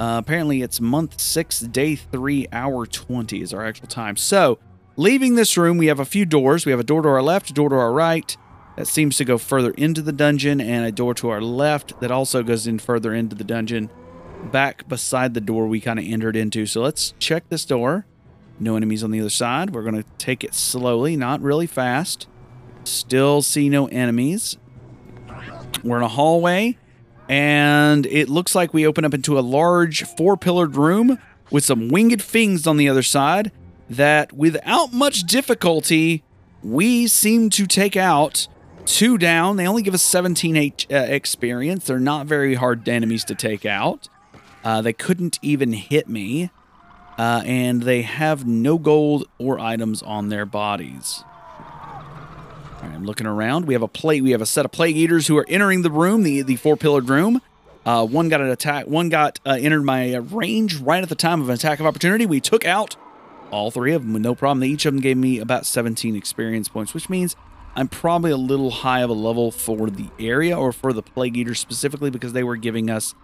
Uh, 0.00 0.18
apparently, 0.18 0.60
it's 0.60 0.80
month 0.80 1.20
six, 1.20 1.60
day 1.60 1.94
three, 1.94 2.48
hour 2.52 2.84
20 2.84 3.40
is 3.40 3.54
our 3.54 3.64
actual 3.64 3.86
time. 3.86 4.16
So, 4.16 4.58
leaving 4.96 5.36
this 5.36 5.56
room, 5.56 5.78
we 5.78 5.86
have 5.86 6.00
a 6.00 6.04
few 6.04 6.26
doors. 6.26 6.66
We 6.66 6.72
have 6.72 6.80
a 6.80 6.84
door 6.84 7.02
to 7.02 7.08
our 7.08 7.22
left, 7.22 7.50
a 7.50 7.52
door 7.52 7.68
to 7.68 7.76
our 7.76 7.92
right 7.92 8.36
that 8.76 8.88
seems 8.88 9.16
to 9.18 9.24
go 9.24 9.38
further 9.38 9.70
into 9.72 10.02
the 10.02 10.12
dungeon, 10.12 10.60
and 10.60 10.84
a 10.84 10.90
door 10.90 11.14
to 11.14 11.30
our 11.30 11.40
left 11.40 11.98
that 12.00 12.10
also 12.10 12.42
goes 12.42 12.66
in 12.66 12.80
further 12.80 13.14
into 13.14 13.36
the 13.36 13.44
dungeon, 13.44 13.88
back 14.50 14.88
beside 14.88 15.32
the 15.32 15.40
door 15.40 15.68
we 15.68 15.80
kind 15.80 16.00
of 16.00 16.04
entered 16.04 16.34
into. 16.34 16.66
So, 16.66 16.82
let's 16.82 17.14
check 17.20 17.48
this 17.48 17.64
door. 17.64 18.04
No 18.58 18.74
enemies 18.74 19.04
on 19.04 19.12
the 19.12 19.20
other 19.20 19.30
side. 19.30 19.70
We're 19.70 19.82
going 19.82 20.02
to 20.02 20.08
take 20.18 20.42
it 20.42 20.54
slowly, 20.54 21.16
not 21.16 21.40
really 21.40 21.66
fast. 21.68 22.26
Still 22.84 23.42
see 23.42 23.68
no 23.68 23.86
enemies. 23.86 24.56
We're 25.82 25.98
in 25.98 26.02
a 26.02 26.08
hallway, 26.08 26.78
and 27.28 28.06
it 28.06 28.28
looks 28.28 28.54
like 28.54 28.72
we 28.72 28.86
open 28.86 29.04
up 29.04 29.12
into 29.14 29.38
a 29.38 29.40
large 29.40 30.04
four 30.04 30.36
pillared 30.36 30.76
room 30.76 31.18
with 31.50 31.64
some 31.64 31.88
winged 31.88 32.22
things 32.22 32.66
on 32.66 32.76
the 32.76 32.88
other 32.88 33.02
side 33.02 33.52
that, 33.90 34.32
without 34.32 34.92
much 34.92 35.24
difficulty, 35.24 36.22
we 36.62 37.06
seem 37.06 37.50
to 37.50 37.66
take 37.66 37.96
out. 37.96 38.48
Two 38.86 39.16
down. 39.16 39.56
They 39.56 39.66
only 39.66 39.80
give 39.82 39.94
us 39.94 40.02
17 40.02 40.56
H- 40.56 40.86
uh, 40.90 40.96
experience. 40.96 41.86
They're 41.86 41.98
not 41.98 42.26
very 42.26 42.54
hard 42.54 42.86
enemies 42.86 43.24
to 43.24 43.34
take 43.34 43.64
out. 43.64 44.08
Uh, 44.62 44.82
they 44.82 44.92
couldn't 44.92 45.38
even 45.40 45.72
hit 45.72 46.06
me. 46.06 46.50
Uh, 47.16 47.42
and 47.46 47.84
they 47.84 48.02
have 48.02 48.46
no 48.46 48.76
gold 48.76 49.26
or 49.38 49.58
items 49.58 50.02
on 50.02 50.28
their 50.28 50.44
bodies. 50.44 51.24
Right, 52.84 52.94
I'm 52.94 53.04
looking 53.04 53.26
around. 53.26 53.66
We 53.66 53.72
have 53.72 53.82
a 53.82 53.88
plate. 53.88 54.22
We 54.22 54.32
have 54.32 54.42
a 54.42 54.46
set 54.46 54.66
of 54.66 54.72
plague 54.72 54.96
eaters 54.96 55.26
who 55.26 55.38
are 55.38 55.46
entering 55.48 55.82
the 55.82 55.90
room, 55.90 56.22
the 56.22 56.42
the 56.42 56.56
four 56.56 56.76
pillared 56.76 57.08
room. 57.08 57.40
Uh, 57.86 58.06
one 58.06 58.28
got 58.28 58.40
an 58.40 58.50
attack. 58.50 58.86
One 58.86 59.08
got 59.08 59.40
uh, 59.46 59.56
entered 59.58 59.82
my 59.82 60.14
uh, 60.14 60.20
range 60.20 60.76
right 60.76 61.02
at 61.02 61.08
the 61.08 61.14
time 61.14 61.40
of 61.40 61.48
an 61.48 61.54
attack 61.54 61.80
of 61.80 61.86
opportunity. 61.86 62.26
We 62.26 62.40
took 62.40 62.66
out 62.66 62.96
all 63.50 63.70
three 63.70 63.94
of 63.94 64.02
them 64.02 64.12
with 64.12 64.22
no 64.22 64.34
problem. 64.34 64.60
They 64.60 64.68
Each 64.68 64.84
of 64.84 64.92
them 64.92 65.00
gave 65.00 65.16
me 65.16 65.38
about 65.38 65.64
17 65.64 66.14
experience 66.14 66.68
points, 66.68 66.92
which 66.92 67.08
means 67.08 67.36
I'm 67.74 67.88
probably 67.88 68.30
a 68.30 68.36
little 68.36 68.70
high 68.70 69.00
of 69.00 69.08
a 69.08 69.14
level 69.14 69.50
for 69.50 69.88
the 69.88 70.08
area 70.18 70.58
or 70.58 70.70
for 70.72 70.92
the 70.92 71.02
plague 71.02 71.36
eaters 71.36 71.60
specifically 71.60 72.10
because 72.10 72.34
they 72.34 72.44
were 72.44 72.56
giving 72.56 72.90
us, 72.90 73.14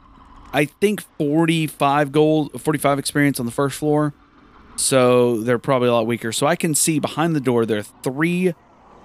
I 0.53 0.65
think, 0.65 1.03
45 1.19 2.13
gold, 2.13 2.61
45 2.61 2.99
experience 2.99 3.39
on 3.39 3.47
the 3.47 3.53
first 3.53 3.79
floor. 3.79 4.15
So 4.77 5.43
they're 5.43 5.59
probably 5.59 5.89
a 5.89 5.93
lot 5.93 6.07
weaker. 6.07 6.33
So 6.33 6.47
I 6.47 6.57
can 6.57 6.75
see 6.75 6.99
behind 6.99 7.37
the 7.37 7.41
door 7.41 7.67
there 7.67 7.81
are 7.81 7.83
three 7.83 8.55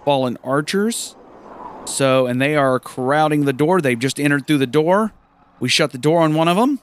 fallen 0.06 0.38
archers. 0.44 1.16
So, 1.86 2.26
and 2.26 2.42
they 2.42 2.56
are 2.56 2.80
crowding 2.80 3.46
the 3.46 3.54
door. 3.54 3.82
They've 3.82 4.00
just 4.00 4.20
entered 4.20 4.48
through 4.48 4.60
the 4.60 4.68
door. 4.68 5.12
We 5.60 5.70
shut 5.70 5.92
the 5.92 5.98
door 5.98 6.22
on 6.22 6.34
one 6.34 6.48
of 6.48 6.58
them. 6.58 6.80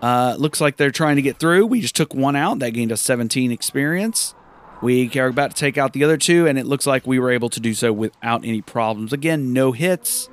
Uh, 0.00 0.36
looks 0.38 0.60
like 0.60 0.76
they're 0.76 0.90
trying 0.90 1.16
to 1.16 1.22
get 1.22 1.38
through. 1.38 1.66
We 1.66 1.80
just 1.80 1.96
took 1.96 2.14
one 2.14 2.36
out. 2.36 2.60
That 2.60 2.70
gained 2.70 2.92
us 2.92 3.00
17 3.00 3.50
experience. 3.50 4.34
We 4.80 5.10
are 5.18 5.26
about 5.26 5.50
to 5.50 5.56
take 5.56 5.76
out 5.76 5.92
the 5.92 6.04
other 6.04 6.16
two, 6.16 6.46
and 6.46 6.56
it 6.58 6.66
looks 6.66 6.86
like 6.86 7.06
we 7.06 7.18
were 7.18 7.30
able 7.30 7.48
to 7.50 7.58
do 7.58 7.74
so 7.74 7.92
without 7.92 8.44
any 8.44 8.62
problems. 8.62 9.12
Again, 9.12 9.52
no 9.52 9.72
hits. 9.72 10.28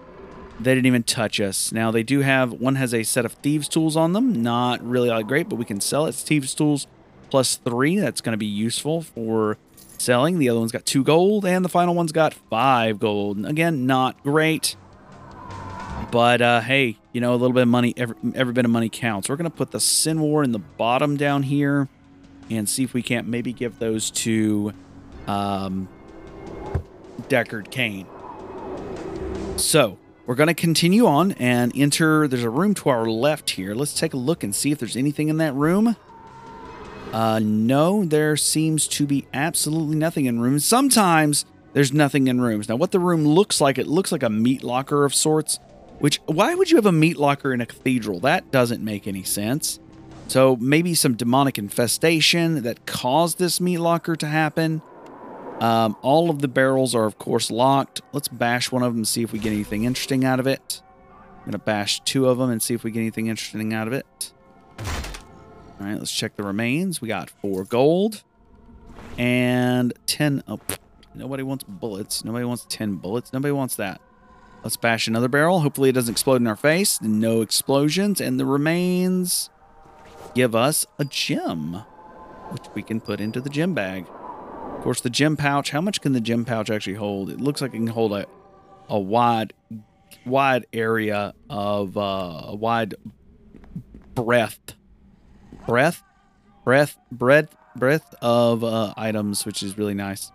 They 0.60 0.76
didn't 0.76 0.86
even 0.86 1.04
touch 1.04 1.42
us. 1.42 1.72
Now, 1.72 1.92
they 1.92 2.04
do 2.04 2.20
have, 2.22 2.54
one 2.54 2.76
has 2.76 2.94
a 2.94 3.04
set 3.04 3.26
of 3.26 3.34
thieves' 3.34 3.68
tools 3.68 3.98
on 3.98 4.14
them. 4.14 4.42
Not 4.42 4.88
really 4.88 5.10
all 5.10 5.24
great, 5.24 5.50
but 5.50 5.56
we 5.56 5.66
can 5.66 5.82
sell 5.82 6.06
it. 6.06 6.10
It's 6.10 6.24
thieves' 6.24 6.54
tools 6.54 6.88
plus 7.30 7.56
three. 7.58 7.98
That's 7.98 8.22
going 8.22 8.34
to 8.34 8.38
be 8.38 8.46
useful 8.46 9.02
for 9.02 9.58
selling. 10.02 10.40
The 10.40 10.50
other 10.50 10.60
one's 10.60 10.72
got 10.72 10.86
two 10.86 11.04
gold, 11.04 11.46
and 11.46 11.64
the 11.64 11.70
final 11.70 11.96
one's 11.96 12.12
got 12.12 12.34
five 12.34 13.00
gold. 13.00 13.46
Again, 13.46 13.86
not 13.86 14.22
great. 14.24 14.76
But 16.12 16.42
uh, 16.42 16.62
hey, 16.62 16.98
you 17.14 17.22
know, 17.22 17.34
a 17.34 17.38
little 17.38 17.54
bit 17.54 17.64
of 17.64 17.68
money, 17.68 17.94
every, 17.98 18.16
every 18.36 18.54
bit 18.54 18.66
of 18.66 18.72
money 18.72 18.90
counts. 18.90 19.30
We're 19.30 19.36
going 19.36 19.50
to 19.50 19.56
put 19.56 19.72
the 19.72 19.80
Sin 19.80 20.22
War 20.22 20.44
in 20.44 20.52
the 20.52 20.60
bottom 20.60 21.18
down 21.18 21.44
here 21.44 21.90
and 22.50 22.70
see 22.70 22.84
if 22.84 22.94
we 22.94 23.02
can't 23.02 23.28
maybe 23.28 23.54
give 23.54 23.80
those 23.80 24.12
to 24.12 24.74
um, 25.28 25.90
Deckard 27.24 27.72
Cain. 27.72 28.06
So 29.58 29.98
we're 30.26 30.36
going 30.36 30.48
to 30.48 30.54
continue 30.54 31.06
on 31.06 31.34
and 31.34 31.72
enter. 31.76 32.28
There's 32.28 32.44
a 32.44 32.50
room 32.50 32.74
to 32.76 32.90
our 32.90 33.06
left 33.06 33.52
here. 33.52 33.74
Let's 33.76 33.94
take 33.94 34.14
a 34.14 34.18
look 34.18 34.44
and 34.44 34.54
see 34.54 34.72
if 34.72 34.80
there's 34.80 34.98
anything 34.98 35.30
in 35.30 35.38
that 35.38 35.54
room. 35.54 35.96
Uh, 37.16 37.40
no, 37.40 38.04
there 38.04 38.36
seems 38.36 38.90
to 38.90 39.08
be 39.08 39.26
absolutely 39.34 39.96
nothing 39.96 40.26
in 40.26 40.38
rooms. 40.42 40.66
Sometimes 40.66 41.46
there's 41.72 41.94
nothing 41.94 42.28
in 42.28 42.42
rooms. 42.42 42.68
Now, 42.68 42.76
what 42.76 42.92
the 42.92 43.00
room 43.00 43.26
looks 43.26 43.62
like, 43.62 43.78
it 43.78 43.88
looks 43.88 44.12
like 44.12 44.22
a 44.22 44.30
meat 44.30 44.66
locker 44.66 45.06
of 45.06 45.16
sorts. 45.16 45.58
Which, 46.00 46.20
why 46.26 46.56
would 46.56 46.72
you 46.72 46.76
have 46.76 46.86
a 46.86 46.92
meat 46.92 47.16
locker 47.16 47.54
in 47.54 47.62
a 47.62 47.66
cathedral? 47.66 48.20
That 48.20 48.52
doesn't 48.52 48.84
make 48.84 49.08
any 49.08 49.24
sense. 49.24 49.80
So 50.28 50.58
maybe 50.58 50.94
some 50.94 51.16
demonic 51.16 51.58
infestation 51.58 52.64
that 52.64 52.86
caused 52.86 53.40
this 53.40 53.62
meat 53.62 53.78
locker 53.78 54.18
to 54.18 54.28
happen. 54.28 54.82
Um, 55.62 55.96
all 56.02 56.30
of 56.30 56.40
the 56.40 56.50
barrels 56.50 56.94
are, 56.94 57.06
of 57.06 57.18
course, 57.18 57.50
locked. 57.50 58.02
Let's 58.12 58.28
bash 58.28 58.74
one 58.74 58.84
of 58.84 58.92
them 58.92 58.98
and 58.98 59.08
see 59.08 59.24
if 59.24 59.32
we 59.32 59.40
get 59.40 59.54
anything 59.54 59.86
interesting 59.86 60.26
out 60.26 60.42
of 60.42 60.48
it. 60.48 60.82
I'm 61.38 61.46
going 61.46 61.52
to 61.54 61.60
bash 61.60 62.02
two 62.02 62.28
of 62.28 62.40
them 62.40 62.50
and 62.50 62.62
see 62.62 62.74
if 62.74 62.84
we 62.84 62.92
get 62.92 63.00
anything 63.00 63.28
interesting 63.28 63.74
out 63.74 63.88
of 63.88 63.94
it. 63.94 64.34
All 65.80 65.88
right, 65.88 65.98
let's 65.98 66.12
check 66.12 66.36
the 66.36 66.44
remains. 66.44 67.02
We 67.02 67.08
got 67.08 67.30
four 67.30 67.66
gold 67.66 68.24
and 69.18 69.94
10. 70.06 70.44
Oh, 70.48 70.60
nobody 71.14 71.44
wants 71.44 71.64
bullets. 71.66 72.24
Nobody 72.24 72.46
wants 72.46 72.66
10 72.70 72.96
bullets. 72.96 73.34
Nobody 73.34 73.52
wants 73.52 73.76
that. 73.76 74.02
Let's 74.64 74.78
bash 74.78 75.08
another 75.08 75.28
barrel. 75.28 75.60
Hopefully, 75.62 75.90
it 75.90 75.94
doesn't 75.94 76.12
explode 76.12 76.38
in 76.38 76.48
our 76.48 76.56
face. 76.56 77.02
No 77.02 77.42
explosions. 77.42 78.20
And 78.20 78.40
the 78.40 78.46
remains 78.46 79.50
give 80.34 80.56
us 80.56 80.86
a 80.98 81.06
gem, 81.06 81.84
which 82.50 82.64
we 82.74 82.82
can 82.82 83.00
put 83.00 83.20
into 83.20 83.42
the 83.42 83.50
gem 83.50 83.74
bag. 83.74 84.08
Of 84.08 84.82
course, 84.82 85.02
the 85.02 85.10
gem 85.10 85.38
pouch. 85.38 85.72
How 85.72 85.82
much 85.82 86.02
can 86.02 86.14
the 86.14 86.22
gem 86.22 86.46
pouch 86.46 86.70
actually 86.70 86.96
hold? 86.96 87.30
It 87.30 87.40
looks 87.40 87.62
like 87.62 87.74
it 87.74 87.78
can 87.78 87.88
hold 87.88 88.14
a, 88.14 88.26
a 88.90 89.00
wide, 89.00 89.54
wide 90.26 90.66
area 90.74 91.34
of 91.50 91.98
uh, 91.98 92.42
a 92.46 92.56
wide 92.56 92.96
breadth, 94.16 94.74
breadth, 95.68 96.04
breadth, 96.64 96.98
breadth, 97.12 97.56
breadth 97.76 98.16
of 98.22 98.64
uh, 98.64 98.94
items, 98.98 99.46
which 99.46 99.64
is 99.64 99.78
really 99.78 99.94
nice. 99.94 100.32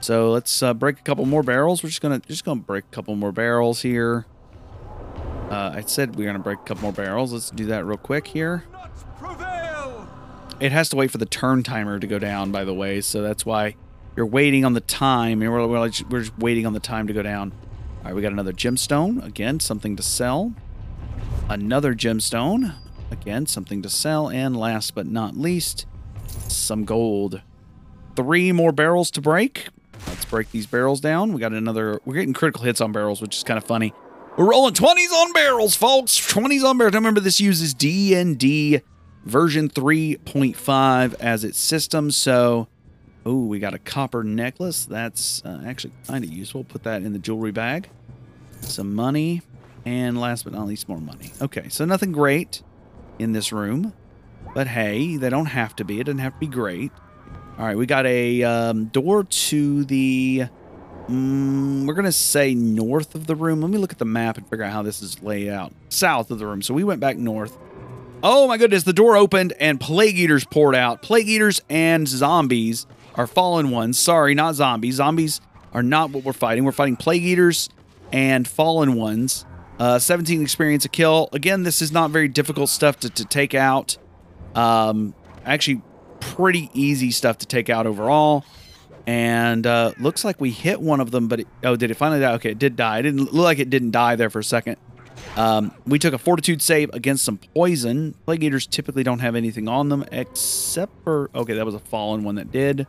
So 0.00 0.30
let's 0.30 0.62
uh, 0.62 0.72
break 0.74 0.98
a 0.98 1.02
couple 1.02 1.26
more 1.26 1.42
barrels. 1.42 1.82
We're 1.82 1.90
just 1.90 2.00
gonna 2.00 2.20
just 2.20 2.44
gonna 2.44 2.60
break 2.60 2.84
a 2.84 2.94
couple 2.94 3.14
more 3.16 3.32
barrels 3.32 3.82
here. 3.82 4.26
Uh, 5.50 5.72
I 5.74 5.82
said 5.82 6.16
we 6.16 6.24
are 6.24 6.28
gonna 6.28 6.38
break 6.38 6.60
a 6.60 6.62
couple 6.62 6.84
more 6.84 6.92
barrels. 6.92 7.32
Let's 7.32 7.50
do 7.50 7.66
that 7.66 7.84
real 7.84 7.98
quick 7.98 8.28
here. 8.28 8.64
It 10.60 10.72
has 10.72 10.90
to 10.90 10.96
wait 10.96 11.10
for 11.10 11.18
the 11.18 11.26
turn 11.26 11.62
timer 11.62 11.98
to 11.98 12.06
go 12.06 12.18
down, 12.18 12.52
by 12.52 12.64
the 12.64 12.74
way, 12.74 13.00
so 13.00 13.22
that's 13.22 13.46
why 13.46 13.76
you're 14.14 14.26
waiting 14.26 14.66
on 14.66 14.74
the 14.74 14.82
time. 14.82 15.40
We're, 15.40 15.66
we're, 15.66 15.88
just, 15.88 16.10
we're 16.10 16.20
just 16.20 16.38
waiting 16.38 16.66
on 16.66 16.74
the 16.74 16.80
time 16.80 17.06
to 17.06 17.14
go 17.14 17.22
down. 17.22 17.52
All 17.98 18.04
right, 18.04 18.14
we 18.14 18.20
got 18.20 18.32
another 18.32 18.52
gemstone. 18.52 19.24
Again, 19.24 19.58
something 19.60 19.96
to 19.96 20.02
sell. 20.02 20.52
Another 21.48 21.94
gemstone. 21.94 22.74
Again, 23.10 23.46
something 23.46 23.82
to 23.82 23.90
sell. 23.90 24.28
And 24.28 24.56
last 24.56 24.94
but 24.94 25.06
not 25.06 25.36
least, 25.36 25.86
some 26.48 26.84
gold. 26.84 27.42
Three 28.16 28.52
more 28.52 28.72
barrels 28.72 29.10
to 29.12 29.20
break. 29.20 29.68
Let's 30.06 30.24
break 30.24 30.50
these 30.50 30.66
barrels 30.66 31.00
down. 31.00 31.32
We 31.32 31.40
got 31.40 31.52
another. 31.52 32.00
We're 32.04 32.14
getting 32.14 32.32
critical 32.32 32.64
hits 32.64 32.80
on 32.80 32.92
barrels, 32.92 33.20
which 33.20 33.36
is 33.36 33.44
kind 33.44 33.58
of 33.58 33.64
funny. 33.64 33.92
We're 34.36 34.50
rolling 34.50 34.74
20s 34.74 35.12
on 35.12 35.32
barrels, 35.32 35.74
folks. 35.74 36.18
20s 36.32 36.64
on 36.64 36.78
barrels. 36.78 36.92
Now 36.92 36.98
remember, 36.98 37.20
this 37.20 37.40
uses 37.40 37.74
D&D 37.74 38.80
version 39.24 39.68
3.5 39.68 41.14
as 41.20 41.44
its 41.44 41.58
system. 41.58 42.10
So, 42.10 42.68
oh, 43.26 43.44
we 43.44 43.58
got 43.58 43.74
a 43.74 43.78
copper 43.78 44.24
necklace. 44.24 44.86
That's 44.86 45.44
uh, 45.44 45.62
actually 45.66 45.92
kind 46.06 46.24
of 46.24 46.30
useful. 46.30 46.64
Put 46.64 46.84
that 46.84 47.02
in 47.02 47.12
the 47.12 47.18
jewelry 47.18 47.52
bag. 47.52 47.90
Some 48.60 48.94
money. 48.94 49.42
And 49.84 50.20
last 50.20 50.44
but 50.44 50.52
not 50.52 50.66
least, 50.66 50.88
more 50.88 51.00
money. 51.00 51.32
Okay, 51.40 51.68
so 51.68 51.84
nothing 51.84 52.12
great 52.12 52.62
in 53.20 53.32
this 53.32 53.52
room. 53.52 53.92
But 54.54 54.66
hey, 54.66 55.16
they 55.16 55.30
don't 55.30 55.46
have 55.46 55.76
to 55.76 55.84
be. 55.84 56.00
It 56.00 56.04
doesn't 56.04 56.18
have 56.18 56.34
to 56.34 56.38
be 56.40 56.46
great. 56.46 56.90
All 57.58 57.66
right, 57.66 57.76
we 57.76 57.86
got 57.86 58.06
a 58.06 58.42
um, 58.42 58.86
door 58.86 59.24
to 59.24 59.84
the... 59.84 60.44
Mm, 61.08 61.86
we're 61.86 61.94
going 61.94 62.04
to 62.04 62.12
say 62.12 62.54
north 62.54 63.14
of 63.14 63.26
the 63.26 63.34
room. 63.34 63.60
Let 63.60 63.70
me 63.70 63.78
look 63.78 63.92
at 63.92 63.98
the 63.98 64.04
map 64.04 64.38
and 64.38 64.46
figure 64.48 64.64
out 64.64 64.72
how 64.72 64.82
this 64.82 65.02
is 65.02 65.22
laid 65.22 65.48
out. 65.48 65.72
South 65.88 66.30
of 66.30 66.38
the 66.38 66.46
room. 66.46 66.62
So 66.62 66.72
we 66.72 66.84
went 66.84 67.00
back 67.00 67.16
north. 67.16 67.58
Oh 68.22 68.46
my 68.46 68.58
goodness, 68.58 68.84
the 68.84 68.92
door 68.92 69.16
opened 69.16 69.54
and 69.58 69.80
plague 69.80 70.18
eaters 70.18 70.44
poured 70.44 70.74
out. 70.74 71.02
Plague 71.02 71.28
eaters 71.28 71.60
and 71.68 72.06
zombies 72.06 72.86
are 73.14 73.26
fallen 73.26 73.70
ones. 73.70 73.98
Sorry, 73.98 74.34
not 74.34 74.54
zombies. 74.54 74.96
Zombies 74.96 75.40
are 75.72 75.82
not 75.82 76.10
what 76.10 76.24
we're 76.24 76.32
fighting. 76.32 76.64
We're 76.64 76.72
fighting 76.72 76.96
plague 76.96 77.24
eaters 77.24 77.70
and 78.12 78.46
fallen 78.46 78.94
ones. 78.94 79.46
Uh, 79.80 79.98
17 79.98 80.42
experience 80.42 80.84
a 80.84 80.90
kill. 80.90 81.30
Again, 81.32 81.62
this 81.62 81.80
is 81.80 81.90
not 81.90 82.10
very 82.10 82.28
difficult 82.28 82.68
stuff 82.68 83.00
to, 83.00 83.08
to 83.08 83.24
take 83.24 83.54
out. 83.54 83.96
Um, 84.54 85.14
actually, 85.46 85.80
pretty 86.20 86.68
easy 86.74 87.10
stuff 87.10 87.38
to 87.38 87.46
take 87.46 87.70
out 87.70 87.86
overall. 87.86 88.44
And 89.06 89.66
uh, 89.66 89.92
looks 89.98 90.22
like 90.22 90.38
we 90.38 90.50
hit 90.50 90.82
one 90.82 91.00
of 91.00 91.12
them, 91.12 91.28
but 91.28 91.40
it, 91.40 91.48
oh, 91.64 91.76
did 91.76 91.90
it 91.90 91.94
finally 91.94 92.20
die? 92.20 92.34
Okay, 92.34 92.50
it 92.50 92.58
did 92.58 92.76
die. 92.76 92.98
It 92.98 93.02
didn't 93.04 93.32
look 93.32 93.44
like 93.44 93.58
it 93.58 93.70
didn't 93.70 93.92
die 93.92 94.16
there 94.16 94.28
for 94.28 94.40
a 94.40 94.44
second. 94.44 94.76
Um, 95.36 95.72
we 95.86 95.98
took 95.98 96.12
a 96.12 96.18
fortitude 96.18 96.60
save 96.60 96.90
against 96.92 97.24
some 97.24 97.38
poison. 97.38 98.14
Plague 98.26 98.44
Eaters 98.44 98.66
typically 98.66 99.02
don't 99.02 99.20
have 99.20 99.34
anything 99.34 99.66
on 99.66 99.88
them 99.88 100.04
except 100.12 100.92
for... 101.04 101.30
Okay, 101.34 101.54
that 101.54 101.64
was 101.64 101.74
a 101.74 101.78
fallen 101.78 102.22
one 102.22 102.34
that 102.34 102.52
did. 102.52 102.86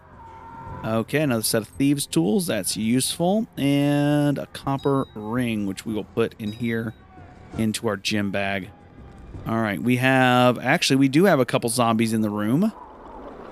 Okay, 0.83 1.21
another 1.21 1.43
set 1.43 1.61
of 1.61 1.67
thieves 1.67 2.05
tools. 2.05 2.47
That's 2.47 2.75
useful. 2.75 3.47
And 3.57 4.37
a 4.37 4.47
copper 4.47 5.05
ring, 5.15 5.65
which 5.65 5.85
we 5.85 5.93
will 5.93 6.05
put 6.05 6.35
in 6.39 6.53
here 6.53 6.93
into 7.57 7.87
our 7.87 7.97
gem 7.97 8.31
bag. 8.31 8.69
All 9.47 9.61
right, 9.61 9.81
we 9.81 9.97
have... 9.97 10.57
Actually, 10.59 10.97
we 10.97 11.07
do 11.07 11.25
have 11.25 11.39
a 11.39 11.45
couple 11.45 11.69
zombies 11.69 12.13
in 12.13 12.21
the 12.21 12.29
room. 12.29 12.71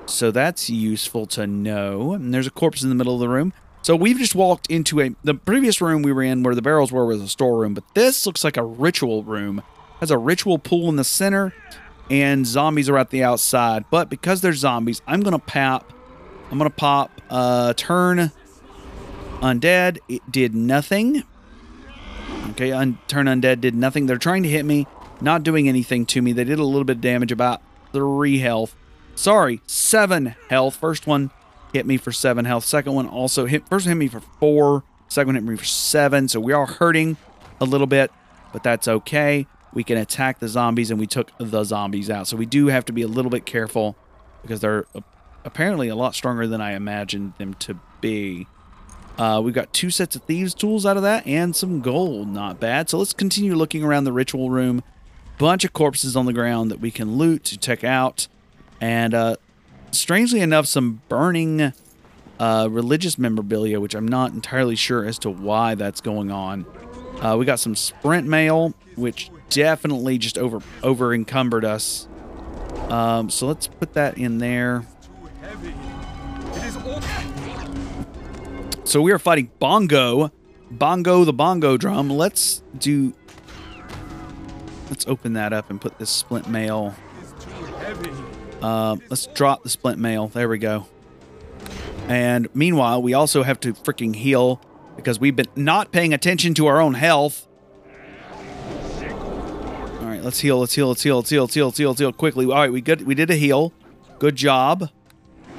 So 0.08 0.32
that's 0.32 0.70
useful 0.70 1.28
to 1.28 1.46
know. 1.46 2.14
And 2.14 2.34
there's 2.34 2.48
a 2.48 2.52
corpse 2.52 2.82
in 2.82 2.90
the 2.90 2.96
middle 2.96 3.14
of 3.14 3.20
the 3.20 3.30
room. 3.30 3.54
So 3.82 3.96
we've 3.96 4.18
just 4.18 4.36
walked 4.36 4.70
into 4.70 5.00
a 5.00 5.16
the 5.24 5.36
previous 5.36 5.80
room 5.82 6.02
we 6.02 6.12
were 6.12 6.24
in 6.24 6.44
where 6.44 6.54
the 6.54 6.62
barrels 6.62 6.92
were 6.92 7.06
was 7.06 7.22
a 7.22 7.28
storeroom, 7.30 7.74
but 7.74 7.84
this 7.94 8.26
looks 8.26 8.44
like 8.44 8.58
a 8.58 8.64
ritual 8.64 9.24
room. 9.24 9.62
Has 10.00 10.12
a 10.12 10.18
ritual 10.18 10.60
pool 10.60 10.90
in 10.90 10.96
the 10.96 11.04
center, 11.04 11.54
and 12.10 12.46
zombies 12.46 12.90
are 12.90 12.98
at 12.98 13.10
the 13.10 13.24
outside. 13.24 13.86
But 13.90 14.10
because 14.10 14.42
they're 14.42 14.54
zombies, 14.54 15.02
I'm 15.08 15.22
gonna 15.22 15.40
pop. 15.40 15.94
I'm 16.52 16.58
gonna 16.58 16.70
pop. 16.70 17.12
Uh, 17.30 17.74
turn 17.74 18.32
undead. 19.42 20.00
It 20.08 20.22
did 20.32 20.56
nothing. 20.56 21.24
Okay, 22.52 22.72
un- 22.72 22.98
turn 23.08 23.28
undead 23.28 23.62
did 23.62 23.76
nothing. 23.76 24.06
They're 24.08 24.18
trying 24.18 24.44
to 24.44 24.50
hit 24.50 24.66
me, 24.66 24.88
not 25.22 25.44
doing 25.44 25.70
anything 25.70 26.06
to 26.08 26.22
me. 26.22 26.34
They 26.34 26.44
did 26.44 26.60
a 26.60 26.64
little 26.64 26.84
bit 26.84 26.98
of 26.98 27.02
damage, 27.02 27.32
about 27.32 27.62
three 27.94 28.40
health. 28.40 28.76
Sorry, 29.16 29.62
seven 29.68 30.36
health. 30.50 30.76
First 30.76 31.06
one 31.06 31.32
hit 31.74 31.86
me 31.86 31.98
for 31.98 32.12
seven 32.12 32.46
health. 32.46 32.66
Second 32.66 32.94
one 32.94 33.08
also 33.08 33.46
hit. 33.46 33.68
First 33.68 33.86
one 33.86 33.92
hit 33.92 34.00
me 34.00 34.08
for 34.08 34.22
four. 34.40 34.84
Second 35.08 35.28
one 35.28 35.36
hit 35.36 35.44
me 35.44 35.56
for 35.56 35.66
seven. 35.66 36.28
So 36.28 36.40
we 36.40 36.54
are 36.54 36.66
hurting 36.66 37.18
a 37.62 37.66
little 37.66 37.88
bit, 37.88 38.12
but 38.54 38.64
that's 38.64 38.88
okay. 38.88 39.46
We 39.74 39.84
can 39.84 39.98
attack 39.98 40.40
the 40.40 40.48
zombies, 40.48 40.90
and 40.90 41.00
we 41.00 41.06
took 41.06 41.32
the 41.38 41.64
zombies 41.64 42.10
out. 42.10 42.28
So 42.28 42.36
we 42.36 42.48
do 42.48 42.68
have 42.68 42.86
to 42.86 42.94
be 42.94 43.04
a 43.04 43.08
little 43.08 43.30
bit 43.30 43.46
careful 43.46 43.96
because 44.42 44.62
they're 44.62 44.86
apparently 45.50 45.88
a 45.88 45.96
lot 45.96 46.14
stronger 46.14 46.46
than 46.46 46.62
I 46.62 46.74
imagined 46.74 47.34
them 47.40 47.56
to 47.56 47.80
be. 48.02 48.46
Uh, 49.18 49.42
we've 49.44 49.54
got 49.54 49.74
two 49.74 49.90
sets 49.90 50.16
of 50.16 50.22
thieves 50.24 50.54
tools 50.54 50.86
out 50.86 50.96
of 50.96 51.04
that 51.04 51.26
and 51.26 51.56
some 51.56 51.82
gold. 51.82 52.28
Not 52.28 52.60
bad. 52.60 52.90
So 52.90 53.00
let's 53.00 53.14
continue 53.14 53.56
looking 53.56 53.84
around 53.84 54.04
the 54.04 54.14
ritual 54.14 54.52
room. 54.52 54.84
Bunch 55.40 55.66
of 55.66 55.74
corpses 55.74 56.16
on 56.16 56.26
the 56.26 56.34
ground 56.34 56.70
that 56.70 56.80
we 56.80 56.92
can 56.92 57.18
loot 57.18 57.44
to 57.46 57.58
check 57.58 57.84
out. 57.84 58.28
And 58.80 59.14
uh, 59.14 59.38
strangely 59.92 60.40
enough, 60.40 60.68
some 60.68 61.02
burning 61.10 61.74
uh, 62.40 62.68
religious 62.70 63.18
memorabilia, 63.18 63.80
which 63.80 63.96
I'm 63.96 64.08
not 64.08 64.32
entirely 64.32 64.76
sure 64.76 65.04
as 65.04 65.18
to 65.20 65.30
why 65.32 65.76
that's 65.76 66.00
going 66.00 66.32
on. 66.32 66.66
Uh, 67.20 67.36
we 67.38 67.46
got 67.46 67.60
some 67.60 67.76
splint 67.76 68.28
mail, 68.28 68.74
which 68.96 69.32
definitely 69.50 70.20
just 70.20 70.38
over 70.38 70.62
over 70.84 71.14
encumbered 71.14 71.66
us. 71.66 72.08
Um, 72.90 73.30
so 73.30 73.48
let's 73.48 73.68
put 73.68 73.94
that 73.96 74.18
in 74.18 74.38
there. 74.38 74.86
So 78.90 79.04
we 79.04 79.12
are 79.12 79.20
fighting 79.20 79.52
Bongo, 79.60 80.32
Bongo 80.72 81.24
the 81.24 81.32
Bongo 81.32 81.78
drum. 81.78 82.10
Let's 82.10 82.64
do. 82.76 83.14
Let's 84.90 85.06
open 85.06 85.34
that 85.34 85.54
up 85.54 85.70
and 85.70 85.80
put 85.80 86.00
this 86.00 86.10
splint 86.10 86.50
mail. 86.50 86.96
Uh, 88.64 88.98
let's 89.10 89.28
drop 89.28 89.62
the 89.62 89.70
splint 89.70 90.00
mail. 90.00 90.30
There 90.30 90.50
we 90.50 90.58
go. 90.58 90.88
And 92.08 92.48
meanwhile, 92.56 93.00
we 93.04 93.14
also 93.14 93.44
have 93.44 93.60
to 93.60 93.74
freaking 93.74 94.16
heal 94.16 94.60
because 94.96 95.20
we've 95.20 95.36
been 95.36 95.46
not 95.56 95.92
paying 95.92 96.12
attention 96.12 96.56
to 96.56 96.66
our 96.66 96.82
own 96.82 96.96
health. 96.96 97.48
All 99.04 100.08
right, 100.08 100.24
let's 100.24 100.40
heal. 100.40 100.62
Let's 100.62 100.74
heal. 100.74 100.88
Let's 100.88 101.04
heal. 101.04 101.18
Let's 101.18 101.30
heal. 101.30 101.44
Let's 101.44 101.54
heal. 101.54 101.66
Let's 101.68 101.78
heal. 101.78 101.90
Let's 101.90 102.00
heal 102.00 102.12
quickly. 102.12 102.46
All 102.46 102.54
right, 102.54 102.72
we 102.72 102.82
good. 102.82 103.06
We 103.06 103.14
did 103.14 103.30
a 103.30 103.36
heal. 103.36 103.72
Good 104.18 104.36
job. 104.36 104.90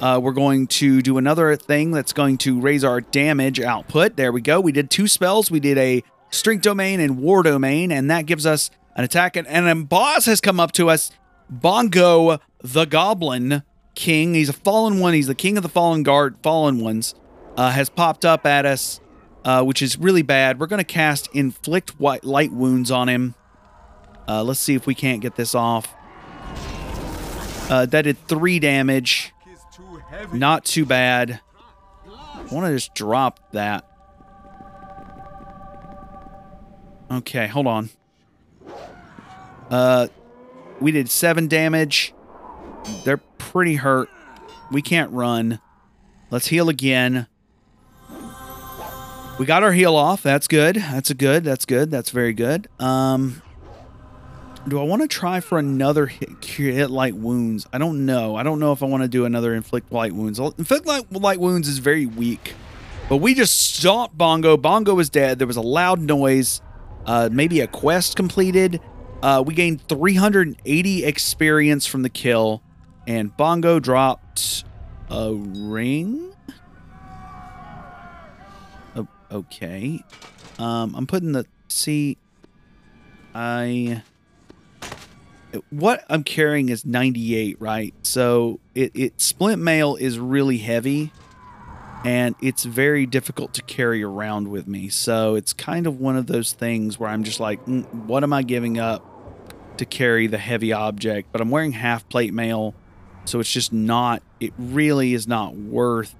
Uh, 0.01 0.19
we're 0.21 0.31
going 0.31 0.65
to 0.65 1.01
do 1.01 1.19
another 1.19 1.55
thing 1.55 1.91
that's 1.91 2.11
going 2.11 2.37
to 2.39 2.59
raise 2.59 2.83
our 2.83 3.01
damage 3.01 3.59
output. 3.59 4.15
There 4.15 4.31
we 4.31 4.41
go. 4.41 4.59
We 4.59 4.71
did 4.71 4.89
two 4.89 5.07
spells. 5.07 5.51
We 5.51 5.59
did 5.59 5.77
a 5.77 6.03
strength 6.31 6.63
domain 6.63 6.99
and 6.99 7.19
war 7.19 7.43
domain, 7.43 7.91
and 7.91 8.09
that 8.09 8.25
gives 8.25 8.47
us 8.47 8.71
an 8.95 9.03
attack. 9.03 9.35
And, 9.35 9.47
and 9.47 9.67
a 9.67 9.75
boss 9.75 10.25
has 10.25 10.41
come 10.41 10.59
up 10.59 10.71
to 10.73 10.89
us. 10.89 11.11
Bongo 11.49 12.39
the 12.63 12.85
Goblin 12.85 13.61
King. 13.93 14.33
He's 14.33 14.49
a 14.49 14.53
fallen 14.53 14.99
one. 14.99 15.13
He's 15.13 15.27
the 15.27 15.35
king 15.35 15.55
of 15.57 15.63
the 15.63 15.69
fallen 15.69 16.01
guard, 16.01 16.35
fallen 16.41 16.79
ones. 16.79 17.13
Uh, 17.55 17.69
has 17.69 17.89
popped 17.89 18.23
up 18.23 18.45
at 18.45 18.65
us, 18.65 19.01
uh, 19.43 19.61
which 19.63 19.81
is 19.81 19.99
really 19.99 20.21
bad. 20.21 20.59
We're 20.59 20.67
going 20.67 20.79
to 20.79 20.83
cast 20.83 21.29
inflict 21.35 21.99
white 21.99 22.23
light 22.23 22.51
wounds 22.51 22.89
on 22.89 23.09
him. 23.09 23.35
Uh, 24.27 24.41
let's 24.43 24.61
see 24.61 24.73
if 24.73 24.87
we 24.87 24.95
can't 24.95 25.21
get 25.21 25.35
this 25.35 25.53
off. 25.53 25.93
Uh, 27.69 27.85
that 27.85 28.03
did 28.03 28.17
three 28.27 28.59
damage. 28.59 29.33
Not 30.33 30.65
too 30.65 30.85
bad. 30.85 31.39
I 32.07 32.41
want 32.51 32.67
to 32.67 32.73
just 32.73 32.93
drop 32.95 33.51
that. 33.51 33.85
Okay, 37.09 37.47
hold 37.47 37.67
on. 37.67 37.89
Uh, 39.69 40.07
we 40.79 40.91
did 40.91 41.09
seven 41.09 41.47
damage. 41.47 42.13
They're 43.03 43.21
pretty 43.37 43.75
hurt. 43.75 44.09
We 44.71 44.81
can't 44.81 45.11
run. 45.11 45.59
Let's 46.29 46.47
heal 46.47 46.69
again. 46.69 47.27
We 49.37 49.45
got 49.45 49.63
our 49.63 49.73
heal 49.73 49.95
off. 49.95 50.23
That's 50.23 50.47
good. 50.47 50.75
That's 50.75 51.09
a 51.09 51.13
good. 51.15 51.43
That's 51.43 51.65
good. 51.65 51.91
That's 51.91 52.09
very 52.11 52.33
good. 52.33 52.67
Um, 52.79 53.41
do 54.67 54.79
I 54.79 54.83
want 54.83 55.01
to 55.01 55.07
try 55.07 55.39
for 55.39 55.57
another 55.57 56.05
hit, 56.05 56.43
hit 56.45 56.91
light 56.91 57.15
wounds? 57.15 57.67
I 57.73 57.77
don't 57.77 58.05
know. 58.05 58.35
I 58.35 58.43
don't 58.43 58.59
know 58.59 58.71
if 58.71 58.83
I 58.83 58.85
want 58.85 59.03
to 59.03 59.09
do 59.09 59.25
another 59.25 59.53
inflict 59.55 59.91
light 59.91 60.13
wounds. 60.13 60.39
Inflict 60.39 60.85
light, 60.85 61.11
light 61.11 61.39
wounds 61.39 61.67
is 61.67 61.79
very 61.79 62.05
weak. 62.05 62.53
But 63.09 63.17
we 63.17 63.33
just 63.33 63.75
stomped 63.75 64.17
Bongo. 64.17 64.57
Bongo 64.57 64.93
was 64.93 65.09
dead. 65.09 65.39
There 65.39 65.47
was 65.47 65.57
a 65.57 65.61
loud 65.61 65.99
noise. 65.99 66.61
Uh, 67.05 67.29
maybe 67.31 67.59
a 67.61 67.67
quest 67.67 68.15
completed. 68.15 68.79
Uh, 69.21 69.43
we 69.45 69.53
gained 69.53 69.87
380 69.87 71.05
experience 71.05 71.85
from 71.85 72.03
the 72.03 72.09
kill. 72.09 72.61
And 73.07 73.35
Bongo 73.35 73.79
dropped 73.79 74.63
a 75.09 75.33
ring. 75.33 76.33
Oh, 78.95 79.07
okay. 79.31 80.03
Um, 80.59 80.95
I'm 80.95 81.07
putting 81.07 81.31
the... 81.31 81.45
See... 81.67 82.17
I 83.33 84.03
what 85.69 86.03
I'm 86.09 86.23
carrying 86.23 86.69
is 86.69 86.85
98, 86.85 87.57
right? 87.59 87.93
So 88.03 88.59
it, 88.75 88.91
it 88.95 89.21
splint 89.21 89.61
mail 89.61 89.95
is 89.95 90.19
really 90.19 90.57
heavy 90.57 91.11
and 92.03 92.35
it's 92.41 92.63
very 92.63 93.05
difficult 93.05 93.53
to 93.55 93.61
carry 93.61 94.03
around 94.03 94.47
with 94.47 94.67
me. 94.67 94.89
So 94.89 95.35
it's 95.35 95.53
kind 95.53 95.85
of 95.85 95.99
one 95.99 96.15
of 96.15 96.27
those 96.27 96.53
things 96.53 96.99
where 96.99 97.09
I'm 97.09 97.23
just 97.23 97.39
like, 97.39 97.63
mm, 97.65 97.85
what 98.05 98.23
am 98.23 98.33
I 98.33 98.43
giving 98.43 98.79
up 98.79 99.05
to 99.77 99.85
carry 99.85 100.27
the 100.27 100.37
heavy 100.37 100.73
object? 100.73 101.31
But 101.31 101.41
I'm 101.41 101.49
wearing 101.49 101.73
half 101.73 102.07
plate 102.09 102.33
mail, 102.33 102.73
so 103.25 103.39
it's 103.39 103.51
just 103.51 103.71
not, 103.71 104.23
it 104.39 104.53
really 104.57 105.13
is 105.13 105.27
not 105.27 105.55
worth 105.55 106.15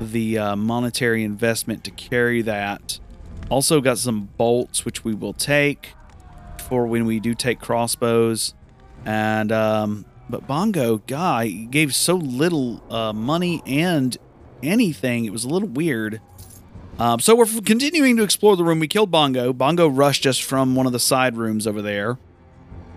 the 0.00 0.38
uh, 0.38 0.56
monetary 0.56 1.24
investment 1.24 1.84
to 1.84 1.90
carry 1.90 2.42
that. 2.42 2.98
Also 3.50 3.80
got 3.80 3.98
some 3.98 4.28
bolts, 4.36 4.84
which 4.84 5.04
we 5.04 5.14
will 5.14 5.32
take 5.32 5.94
for 6.72 6.86
when 6.86 7.04
we 7.04 7.20
do 7.20 7.34
take 7.34 7.60
crossbows. 7.60 8.54
And 9.04 9.52
um, 9.52 10.06
but 10.30 10.46
Bongo 10.46 11.02
guy 11.06 11.48
gave 11.48 11.94
so 11.94 12.14
little 12.14 12.82
uh, 12.90 13.12
money 13.12 13.62
and 13.66 14.16
anything. 14.62 15.26
It 15.26 15.32
was 15.32 15.44
a 15.44 15.50
little 15.50 15.68
weird. 15.68 16.22
Um, 16.98 17.20
so 17.20 17.36
we're 17.36 17.44
continuing 17.44 18.16
to 18.16 18.22
explore 18.22 18.56
the 18.56 18.64
room. 18.64 18.80
We 18.80 18.88
killed 18.88 19.10
Bongo. 19.10 19.52
Bongo 19.52 19.86
rushed 19.86 20.24
us 20.24 20.38
from 20.38 20.74
one 20.74 20.86
of 20.86 20.92
the 20.92 20.98
side 20.98 21.36
rooms 21.36 21.66
over 21.66 21.82
there. 21.82 22.18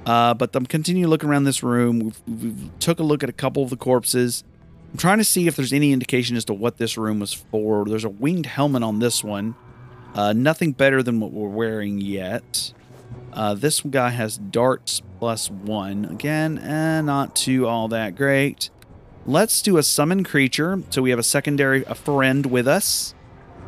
Uh, 0.05 0.33
but 0.33 0.55
I'm 0.55 0.65
continuing 0.65 1.09
looking 1.09 1.27
around 1.27 1.43
this 1.43 1.61
room. 1.61 1.99
We've, 1.99 2.21
we've 2.25 2.79
took 2.79 2.99
a 2.99 3.03
look 3.03 3.23
at 3.23 3.29
a 3.29 3.33
couple 3.33 3.61
of 3.61 3.69
the 3.69 3.77
corpses. 3.77 4.45
I'm 4.93 4.97
trying 4.97 5.17
to 5.17 5.25
see 5.25 5.47
if 5.47 5.57
there's 5.57 5.73
any 5.73 5.91
indication 5.91 6.37
as 6.37 6.45
to 6.45 6.53
what 6.53 6.77
this 6.77 6.97
room 6.97 7.19
was 7.19 7.33
for. 7.33 7.83
There's 7.83 8.05
a 8.05 8.09
winged 8.09 8.45
helmet 8.45 8.83
on 8.83 8.99
this 8.99 9.21
one. 9.21 9.55
Uh, 10.13 10.31
nothing 10.31 10.71
better 10.71 11.03
than 11.03 11.19
what 11.19 11.33
we're 11.33 11.49
wearing 11.49 11.99
yet. 11.99 12.71
Uh, 13.33 13.53
this 13.53 13.81
guy 13.81 14.09
has 14.09 14.37
darts 14.37 15.01
plus 15.19 15.51
one. 15.51 16.05
Again, 16.05 16.57
eh, 16.57 17.01
not 17.01 17.35
too 17.35 17.67
all 17.67 17.87
that 17.89 18.15
great. 18.15 18.69
Let's 19.25 19.61
do 19.61 19.77
a 19.77 19.83
summon 19.83 20.23
creature. 20.23 20.81
So 20.89 21.01
we 21.01 21.09
have 21.09 21.19
a 21.19 21.23
secondary 21.23 21.83
a 21.85 21.95
friend 21.95 22.45
with 22.45 22.67
us. 22.67 23.13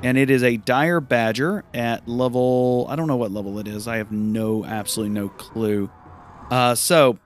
And 0.04 0.17
it 0.17 0.30
is 0.30 0.43
a 0.43 0.58
dire 0.58 1.02
badger 1.02 1.63
at 1.73 2.08
level. 2.08 2.86
I 2.88 2.95
don't 2.95 3.08
know 3.08 3.15
what 3.15 3.32
level 3.32 3.58
it 3.58 3.67
is. 3.67 3.88
I 3.88 3.97
have 3.97 4.12
no, 4.12 4.63
absolutely 4.63 5.15
no 5.15 5.30
clue. 5.30 5.89
Uh, 6.52 6.76
so 6.76 7.17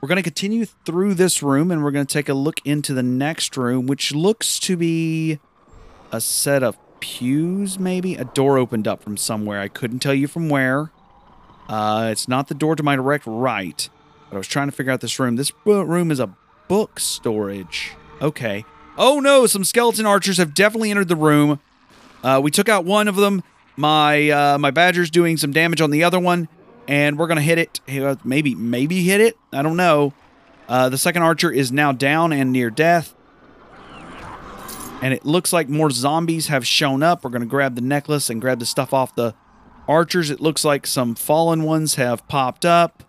we're 0.00 0.08
going 0.08 0.16
to 0.16 0.22
continue 0.22 0.66
through 0.66 1.14
this 1.14 1.42
room 1.42 1.70
and 1.70 1.82
we're 1.82 1.90
going 1.90 2.06
to 2.06 2.12
take 2.12 2.28
a 2.28 2.34
look 2.34 2.60
into 2.64 2.92
the 2.92 3.02
next 3.02 3.56
room, 3.56 3.86
which 3.86 4.12
looks 4.12 4.58
to 4.60 4.76
be 4.76 5.40
a 6.12 6.20
set 6.20 6.62
of 6.62 6.76
pews, 7.00 7.78
maybe? 7.78 8.14
A 8.14 8.24
door 8.24 8.58
opened 8.58 8.86
up 8.86 9.02
from 9.02 9.16
somewhere. 9.16 9.60
I 9.60 9.68
couldn't 9.68 10.00
tell 10.00 10.14
you 10.14 10.28
from 10.28 10.48
where. 10.48 10.92
Uh, 11.70 12.08
it's 12.10 12.26
not 12.26 12.48
the 12.48 12.54
door 12.54 12.74
to 12.74 12.82
my 12.82 12.96
direct 12.96 13.24
right, 13.28 13.88
but 14.28 14.34
I 14.34 14.38
was 14.38 14.48
trying 14.48 14.66
to 14.66 14.72
figure 14.72 14.90
out 14.92 15.00
this 15.00 15.20
room. 15.20 15.36
This 15.36 15.52
room 15.64 16.10
is 16.10 16.18
a 16.18 16.34
book 16.66 16.98
storage. 16.98 17.92
Okay. 18.20 18.64
Oh 18.98 19.20
no, 19.20 19.46
some 19.46 19.62
skeleton 19.62 20.04
archers 20.04 20.38
have 20.38 20.52
definitely 20.52 20.90
entered 20.90 21.06
the 21.06 21.14
room. 21.14 21.60
Uh, 22.24 22.40
we 22.42 22.50
took 22.50 22.68
out 22.68 22.84
one 22.84 23.06
of 23.06 23.14
them. 23.14 23.44
My 23.76 24.30
uh, 24.30 24.58
my 24.58 24.72
badger's 24.72 25.10
doing 25.10 25.36
some 25.36 25.52
damage 25.52 25.80
on 25.80 25.92
the 25.92 26.02
other 26.02 26.18
one, 26.18 26.48
and 26.88 27.16
we're 27.16 27.28
gonna 27.28 27.40
hit 27.40 27.58
it. 27.58 27.80
Uh, 27.88 28.16
maybe 28.24 28.56
maybe 28.56 29.04
hit 29.04 29.20
it. 29.20 29.36
I 29.52 29.62
don't 29.62 29.76
know. 29.76 30.12
Uh, 30.68 30.88
the 30.88 30.98
second 30.98 31.22
archer 31.22 31.52
is 31.52 31.70
now 31.70 31.92
down 31.92 32.32
and 32.32 32.50
near 32.50 32.70
death. 32.70 33.14
And 35.02 35.14
it 35.14 35.24
looks 35.24 35.52
like 35.52 35.68
more 35.68 35.90
zombies 35.90 36.48
have 36.48 36.66
shown 36.66 37.02
up. 37.02 37.24
We're 37.24 37.30
going 37.30 37.40
to 37.40 37.48
grab 37.48 37.74
the 37.74 37.80
necklace 37.80 38.28
and 38.28 38.38
grab 38.40 38.58
the 38.58 38.66
stuff 38.66 38.92
off 38.92 39.14
the 39.14 39.34
archers. 39.90 40.30
It 40.30 40.40
looks 40.40 40.64
like 40.64 40.86
some 40.86 41.14
fallen 41.14 41.64
ones 41.64 41.96
have 41.96 42.26
popped 42.28 42.64
up. 42.64 43.02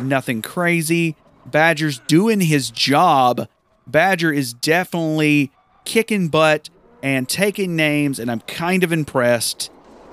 Nothing 0.00 0.40
crazy. 0.40 1.16
Badger's 1.44 1.98
doing 2.06 2.40
his 2.40 2.70
job. 2.70 3.48
Badger 3.86 4.32
is 4.32 4.52
definitely 4.54 5.50
kicking 5.84 6.28
butt 6.28 6.70
and 7.02 7.28
taking 7.28 7.74
names, 7.74 8.18
and 8.18 8.30
I'm 8.30 8.40
kind 8.42 8.84
of 8.84 8.92
impressed. 8.92 9.70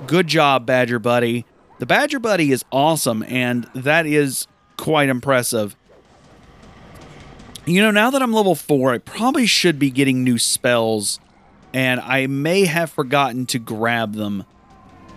Good 0.07 0.27
job, 0.27 0.65
Badger 0.65 0.99
Buddy. 0.99 1.45
The 1.79 1.85
Badger 1.85 2.19
Buddy 2.19 2.51
is 2.51 2.65
awesome, 2.71 3.23
and 3.23 3.69
that 3.75 4.07
is 4.07 4.47
quite 4.77 5.09
impressive. 5.09 5.75
You 7.65 7.81
know, 7.81 7.91
now 7.91 8.09
that 8.09 8.21
I'm 8.23 8.33
level 8.33 8.55
four, 8.55 8.93
I 8.93 8.97
probably 8.97 9.45
should 9.45 9.77
be 9.77 9.91
getting 9.91 10.23
new 10.23 10.39
spells, 10.39 11.19
and 11.73 11.99
I 11.99 12.25
may 12.25 12.65
have 12.65 12.89
forgotten 12.89 13.45
to 13.47 13.59
grab 13.59 14.13
them. 14.15 14.45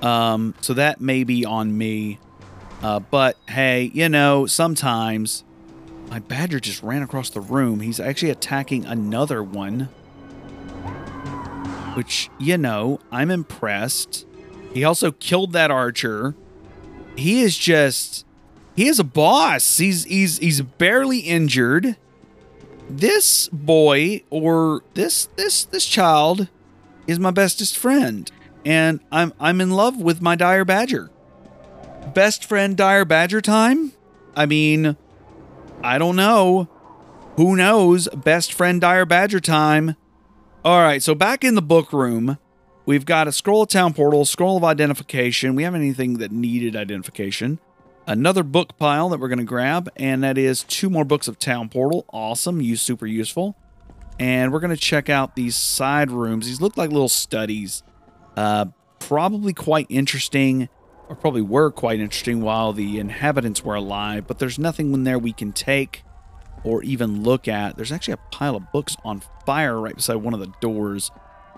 Um, 0.03 0.55
so 0.61 0.75
that 0.75 1.01
may 1.01 1.25
be 1.25 1.45
on 1.45 1.77
me. 1.77 2.19
Uh, 2.83 3.01
but 3.01 3.37
hey, 3.49 3.91
you 3.93 4.09
know, 4.09 4.47
sometimes 4.47 5.45
my 6.09 6.19
badger 6.19 6.59
just 6.59 6.83
ran 6.83 7.03
across 7.03 7.31
the 7.31 7.41
room. 7.41 7.81
He's 7.81 8.01
actually 8.01 8.31
attacking 8.31 8.85
another 8.85 9.43
one. 9.43 9.89
Which, 11.95 12.31
you 12.39 12.57
know, 12.57 13.01
I'm 13.11 13.31
impressed. 13.31 14.27
He 14.73 14.85
also 14.85 15.13
killed 15.13 15.53
that 15.53 15.71
archer. 15.71 16.35
He 17.17 17.43
is 17.43 17.57
just 17.57 18.25
he 18.77 18.87
is 18.87 18.99
a 18.99 19.05
boss. 19.05 19.79
He's 19.79 20.05
he's 20.05 20.39
he's 20.39 20.63
barely 20.63 21.19
injured 21.19 21.97
this 22.89 23.49
boy 23.49 24.23
or 24.31 24.83
this 24.95 25.27
this 25.37 25.65
this 25.65 25.87
child 25.87 26.49
is 27.07 27.19
my 27.19 27.31
bestest 27.31 27.77
friend 27.77 28.31
and 28.65 29.01
I'm 29.11 29.33
I'm 29.41 29.61
in 29.61 29.71
love 29.71 29.97
with 29.97 30.21
my 30.21 30.37
dire 30.37 30.65
badger. 30.65 31.11
Best 32.15 32.45
friend 32.45 32.77
dire 32.77 33.05
badger 33.05 33.41
time? 33.41 33.93
I 34.35 34.47
mean, 34.47 34.97
I 35.83 35.99
don't 35.99 36.17
know. 36.17 36.69
Who 37.37 37.57
knows? 37.57 38.09
Best 38.09 38.53
friend 38.53 38.81
dire 38.81 39.07
badger 39.07 39.41
time. 39.41 39.97
All 40.65 40.83
right, 40.83 41.03
so 41.03 41.15
back 41.15 41.43
in 41.43 41.55
the 41.55 41.63
book 41.63 41.93
room, 41.93 42.39
we've 42.85 43.07
got 43.07 43.29
a 43.29 43.33
scroll 43.33 43.63
of 43.63 43.69
town 43.69 43.95
portal, 43.95 44.25
scroll 44.25 44.57
of 44.57 44.65
identification. 44.65 45.55
We 45.55 45.63
have 45.63 45.75
anything 45.75 46.19
that 46.19 46.33
needed 46.33 46.77
identification 46.77 47.59
another 48.11 48.43
book 48.43 48.77
pile 48.77 49.09
that 49.09 49.21
we're 49.21 49.29
going 49.29 49.39
to 49.39 49.45
grab, 49.45 49.89
and 49.97 50.23
that 50.25 50.37
is 50.37 50.65
two 50.65 50.91
more 50.91 51.05
books 51.05 51.29
of 51.29 51.39
Town 51.39 51.69
Portal. 51.69 52.05
Awesome, 52.13 52.61
use 52.61 52.83
super 52.83 53.07
useful. 53.07 53.57
And 54.19 54.53
we're 54.53 54.61
going 54.61 54.75
to 54.75 54.81
check 54.81 55.09
out 55.09 55.37
these 55.37 55.57
side 55.57 56.11
rooms. 56.11 56.47
These 56.47 56.61
look 56.61 56.77
like 56.77 56.91
little 56.91 57.09
studies. 57.09 57.83
Uh, 58.37 58.67
probably 58.99 59.53
quite 59.53 59.87
interesting, 59.89 60.69
or 61.09 61.17
probably 61.17 61.43
were 61.43 61.71
quite 61.71 62.01
interesting 62.01 62.43
while 62.43 62.73
the 62.73 62.99
inhabitants 62.99 63.65
were 63.65 63.75
alive, 63.75 64.27
but 64.27 64.39
there's 64.39 64.59
nothing 64.59 64.93
in 64.93 65.05
there 65.05 65.19
we 65.19 65.33
can 65.33 65.53
take 65.53 66.03
or 66.63 66.83
even 66.83 67.23
look 67.23 67.49
at. 67.49 67.77
There's 67.77 67.93
actually 67.93 68.15
a 68.15 68.31
pile 68.31 68.57
of 68.57 68.71
books 68.73 68.97
on 69.05 69.23
fire 69.47 69.81
right 69.81 69.97
beside 69.97 70.17
one 70.17 70.35
of 70.35 70.41
the 70.41 70.53
doors. 70.61 71.11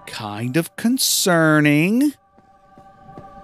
Kind 0.06 0.56
of 0.56 0.74
concerning 0.76 2.14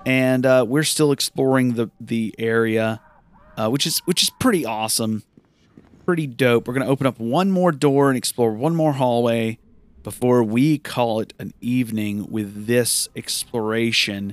and 0.08 0.46
uh, 0.46 0.64
we're 0.66 0.84
still 0.84 1.12
exploring 1.12 1.74
the 1.74 1.90
the 2.00 2.34
area, 2.38 3.00
uh, 3.58 3.68
which 3.68 3.86
is 3.86 3.98
which 4.00 4.22
is 4.22 4.30
pretty 4.40 4.64
awesome, 4.64 5.22
pretty 6.06 6.26
dope. 6.26 6.66
We're 6.66 6.72
gonna 6.72 6.86
open 6.88 7.06
up 7.06 7.20
one 7.20 7.50
more 7.50 7.72
door 7.72 8.08
and 8.08 8.16
explore 8.16 8.52
one 8.52 8.74
more 8.74 8.94
hallway 8.94 9.58
before 10.08 10.42
we 10.42 10.78
call 10.78 11.20
it 11.20 11.34
an 11.38 11.52
evening 11.60 12.26
with 12.30 12.64
this 12.66 13.10
exploration. 13.14 14.32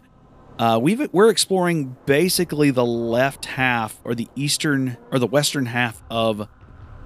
Uh, 0.57 0.79
we've 0.81 1.11
we're 1.11 1.29
exploring 1.29 1.97
basically 2.05 2.71
the 2.71 2.85
left 2.85 3.43
half 3.43 3.99
or 4.05 4.15
the 4.15 4.29
eastern 4.37 4.95
or 5.11 5.19
the 5.19 5.27
western 5.27 5.65
half 5.65 6.01
of 6.09 6.47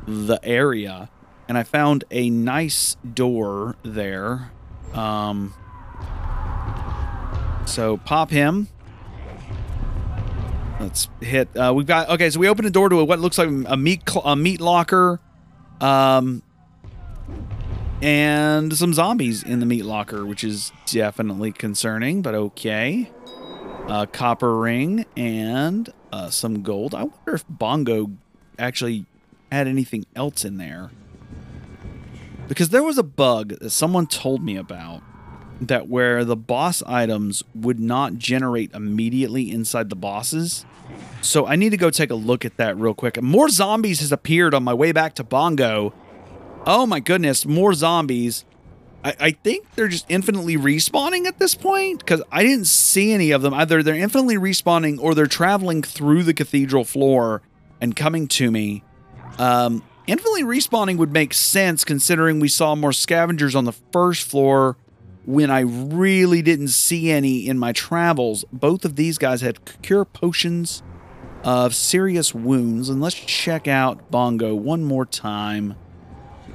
the 0.06 0.40
area, 0.44 1.10
and 1.48 1.58
I 1.58 1.64
found 1.64 2.04
a 2.12 2.30
nice 2.30 2.96
door 3.12 3.76
there. 3.82 4.52
Um, 4.94 5.56
so 7.66 7.98
pop 7.98 8.30
him. 8.30 8.68
Let's 10.80 11.10
hit. 11.22 11.58
Uh, 11.58 11.74
we've 11.76 11.88
got 11.88 12.08
okay. 12.10 12.30
So 12.30 12.40
we 12.40 12.48
open 12.48 12.66
a 12.66 12.70
door 12.70 12.88
to 12.90 13.00
a, 13.00 13.04
what 13.04 13.18
looks 13.18 13.40
like 13.40 13.50
a 13.50 13.76
meat 13.76 14.04
a 14.24 14.36
meat 14.36 14.62
locker, 14.62 15.20
um, 15.82 16.44
and 18.02 18.76
some 18.76 18.94
zombies 18.94 19.44
in 19.44 19.60
the 19.60 19.66
meat 19.66 19.84
locker, 19.84 20.26
which 20.26 20.44
is 20.44 20.72
definitely 20.86 21.52
concerning, 21.52 22.22
but 22.22 22.34
okay. 22.34 23.12
A 23.88 24.08
copper 24.08 24.58
ring 24.58 25.06
and 25.18 25.92
uh, 26.12 26.30
some 26.30 26.62
gold. 26.62 26.94
I 26.94 27.04
wonder 27.04 27.34
if 27.34 27.46
Bongo 27.50 28.12
actually 28.58 29.06
had 29.52 29.68
anything 29.68 30.06
else 30.16 30.46
in 30.46 30.58
there. 30.58 30.92
Because 32.48 32.70
there 32.70 32.84
was 32.84 32.98
a 32.98 33.04
bug 33.04 33.60
that 33.60 33.70
someone 33.72 34.08
told 34.08 34.44
me 34.44 34.56
about 34.56 35.02
that 35.62 35.88
where 35.88 36.24
the 36.24 36.36
boss 36.36 36.82
items 36.84 37.44
would 37.54 37.80
not 37.80 38.18
generate 38.18 38.74
immediately 38.74 39.52
inside 39.52 39.90
the 39.90 39.96
bosses. 39.96 40.66
So 41.22 41.46
I 41.46 41.56
need 41.56 41.72
to 41.72 41.78
go 41.78 41.90
take 41.90 42.12
a 42.12 42.16
look 42.16 42.46
at 42.46 42.58
that 42.58 42.78
real 42.78 42.94
quick. 42.94 43.22
More 43.22 43.50
zombies 43.50 44.00
has 44.00 44.12
appeared 44.12 44.54
on 44.54 44.64
my 44.64 44.74
way 44.74 44.92
back 44.92 45.16
to 45.16 45.24
Bongo. 45.24 45.94
Oh 46.66 46.86
my 46.86 47.00
goodness, 47.00 47.46
more 47.46 47.74
zombies. 47.74 48.46
I, 49.04 49.16
I 49.20 49.32
think 49.32 49.74
they're 49.76 49.88
just 49.88 50.06
infinitely 50.10 50.58
respawning 50.58 51.26
at 51.26 51.40
this 51.40 51.56
point 51.56 52.00
because 52.00 52.22
I 52.32 52.44
didn't 52.44 52.68
see 52.68 53.14
any 53.14 53.32
of 53.32 53.42
them. 53.42 53.54
Either 53.54 53.82
they're 53.82 53.96
infinitely 53.96 54.36
respawning 54.36 55.00
or 55.00 55.16
they're 55.16 55.28
traveling 55.28 55.82
through 55.82 56.24
the 56.24 56.34
cathedral 56.34 56.84
floor 56.84 57.42
and 57.80 57.96
coming 57.96 58.28
to 58.28 58.52
me. 58.52 58.84
Um, 59.38 59.84
infinitely 60.06 60.44
respawning 60.44 60.98
would 60.98 61.14
make 61.14 61.34
sense 61.34 61.86
considering 61.86 62.40
we 62.40 62.50
saw 62.50 62.76
more 62.76 62.94
scavengers 62.94 63.56
on 63.56 63.64
the 63.64 63.72
first 63.72 64.28
floor 64.28 64.78
when 65.26 65.50
I 65.50 65.62
really 65.62 66.42
didn't 66.42 66.70
see 66.70 67.12
any 67.12 67.48
in 67.48 67.58
my 67.58 67.72
travels. 67.72 68.44
Both 68.52 68.84
of 68.84 68.96
these 68.96 69.18
guys 69.18 69.42
had 69.42 69.82
cure 69.82 70.04
potions 70.06 70.84
of 71.44 71.74
serious 71.74 72.34
wounds. 72.34 72.90
And 72.90 73.02
let's 73.02 73.16
check 73.16 73.68
out 73.68 74.12
Bongo 74.12 74.56
one 74.56 74.84
more 74.84 75.06
time 75.06 75.76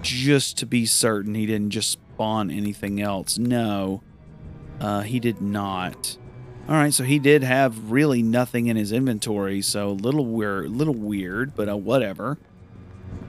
just 0.05 0.59
to 0.59 0.67
be 0.67 0.87
certain 0.87 1.35
he 1.35 1.47
didn't 1.47 1.71
just 1.71 1.90
spawn 1.90 2.51
anything 2.51 3.01
else. 3.01 3.38
No, 3.38 4.03
uh, 4.81 5.01
he 5.01 5.19
did 5.19 5.40
not. 5.40 6.17
All 6.69 6.77
right, 6.77 6.95
so 6.95 7.05
he 7.05 7.19
did 7.19 7.43
have 7.43 7.90
really 7.90 8.23
nothing 8.23 8.69
in 8.69 8.77
his 8.77 8.93
inventory, 8.93 9.61
so 9.61 9.93
little 9.93 10.27
weird, 10.27 10.71
little 10.71 10.95
weird, 10.95 11.55
but 11.55 11.69
uh, 11.69 11.77
whatever. 11.77 12.38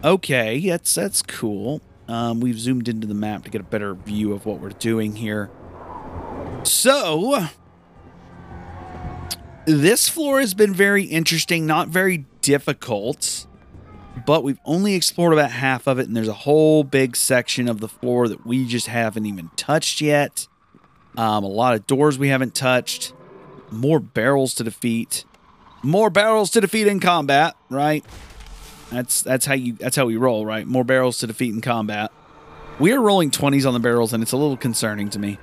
Okay, 0.03 0.69
that's 0.69 0.93
that's 0.93 1.21
cool. 1.21 1.81
Um, 2.07 2.39
we've 2.39 2.59
zoomed 2.59 2.87
into 2.87 3.07
the 3.07 3.15
map 3.15 3.43
to 3.45 3.49
get 3.49 3.61
a 3.61 3.65
better 3.65 3.95
view 3.95 4.33
of 4.33 4.45
what 4.45 4.59
we're 4.59 4.69
doing 4.69 5.15
here. 5.15 5.49
So, 6.63 7.47
this 9.65 10.07
floor 10.07 10.39
has 10.39 10.53
been 10.53 10.73
very 10.73 11.03
interesting, 11.03 11.65
not 11.65 11.87
very 11.87 12.25
difficult, 12.41 13.47
but 14.25 14.43
we've 14.43 14.59
only 14.65 14.95
explored 14.95 15.33
about 15.33 15.51
half 15.51 15.87
of 15.87 15.99
it, 15.99 16.07
and 16.07 16.15
there's 16.15 16.27
a 16.27 16.33
whole 16.33 16.83
big 16.83 17.15
section 17.15 17.67
of 17.67 17.79
the 17.79 17.87
floor 17.87 18.27
that 18.27 18.45
we 18.45 18.65
just 18.65 18.87
haven't 18.87 19.25
even 19.25 19.49
touched 19.55 20.01
yet. 20.01 20.47
Um, 21.17 21.43
a 21.43 21.47
lot 21.47 21.75
of 21.75 21.87
doors 21.87 22.17
we 22.17 22.29
haven't 22.29 22.55
touched, 22.55 23.13
more 23.71 23.99
barrels 23.99 24.53
to 24.55 24.63
defeat, 24.63 25.25
more 25.83 26.09
barrels 26.09 26.49
to 26.51 26.61
defeat 26.61 26.87
in 26.87 26.99
combat, 26.99 27.55
right? 27.69 28.03
That's 28.91 29.21
that's 29.21 29.45
how 29.45 29.53
you 29.53 29.73
that's 29.73 29.95
how 29.95 30.05
we 30.05 30.17
roll, 30.17 30.45
right? 30.45 30.65
More 30.65 30.83
barrels 30.83 31.19
to 31.19 31.27
defeat 31.27 31.53
in 31.53 31.61
combat. 31.61 32.11
We 32.79 32.91
are 32.91 33.01
rolling 33.01 33.31
20s 33.31 33.65
on 33.65 33.73
the 33.73 33.79
barrels, 33.79 34.11
and 34.11 34.21
it's 34.21 34.33
a 34.33 34.37
little 34.37 34.57
concerning 34.57 35.09
to 35.11 35.19
me. 35.19 35.39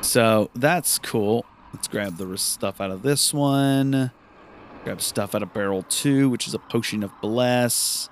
So 0.00 0.50
that's 0.54 0.98
cool. 0.98 1.44
Let's 1.72 1.88
grab 1.88 2.16
the 2.16 2.36
stuff 2.38 2.80
out 2.80 2.90
of 2.90 3.02
this 3.02 3.32
one. 3.32 4.10
Grab 4.86 5.02
stuff 5.02 5.34
out 5.34 5.42
of 5.42 5.52
barrel 5.52 5.82
two, 5.82 6.30
which 6.30 6.46
is 6.46 6.54
a 6.54 6.60
potion 6.60 7.02
of 7.02 7.10
bless. 7.20 8.08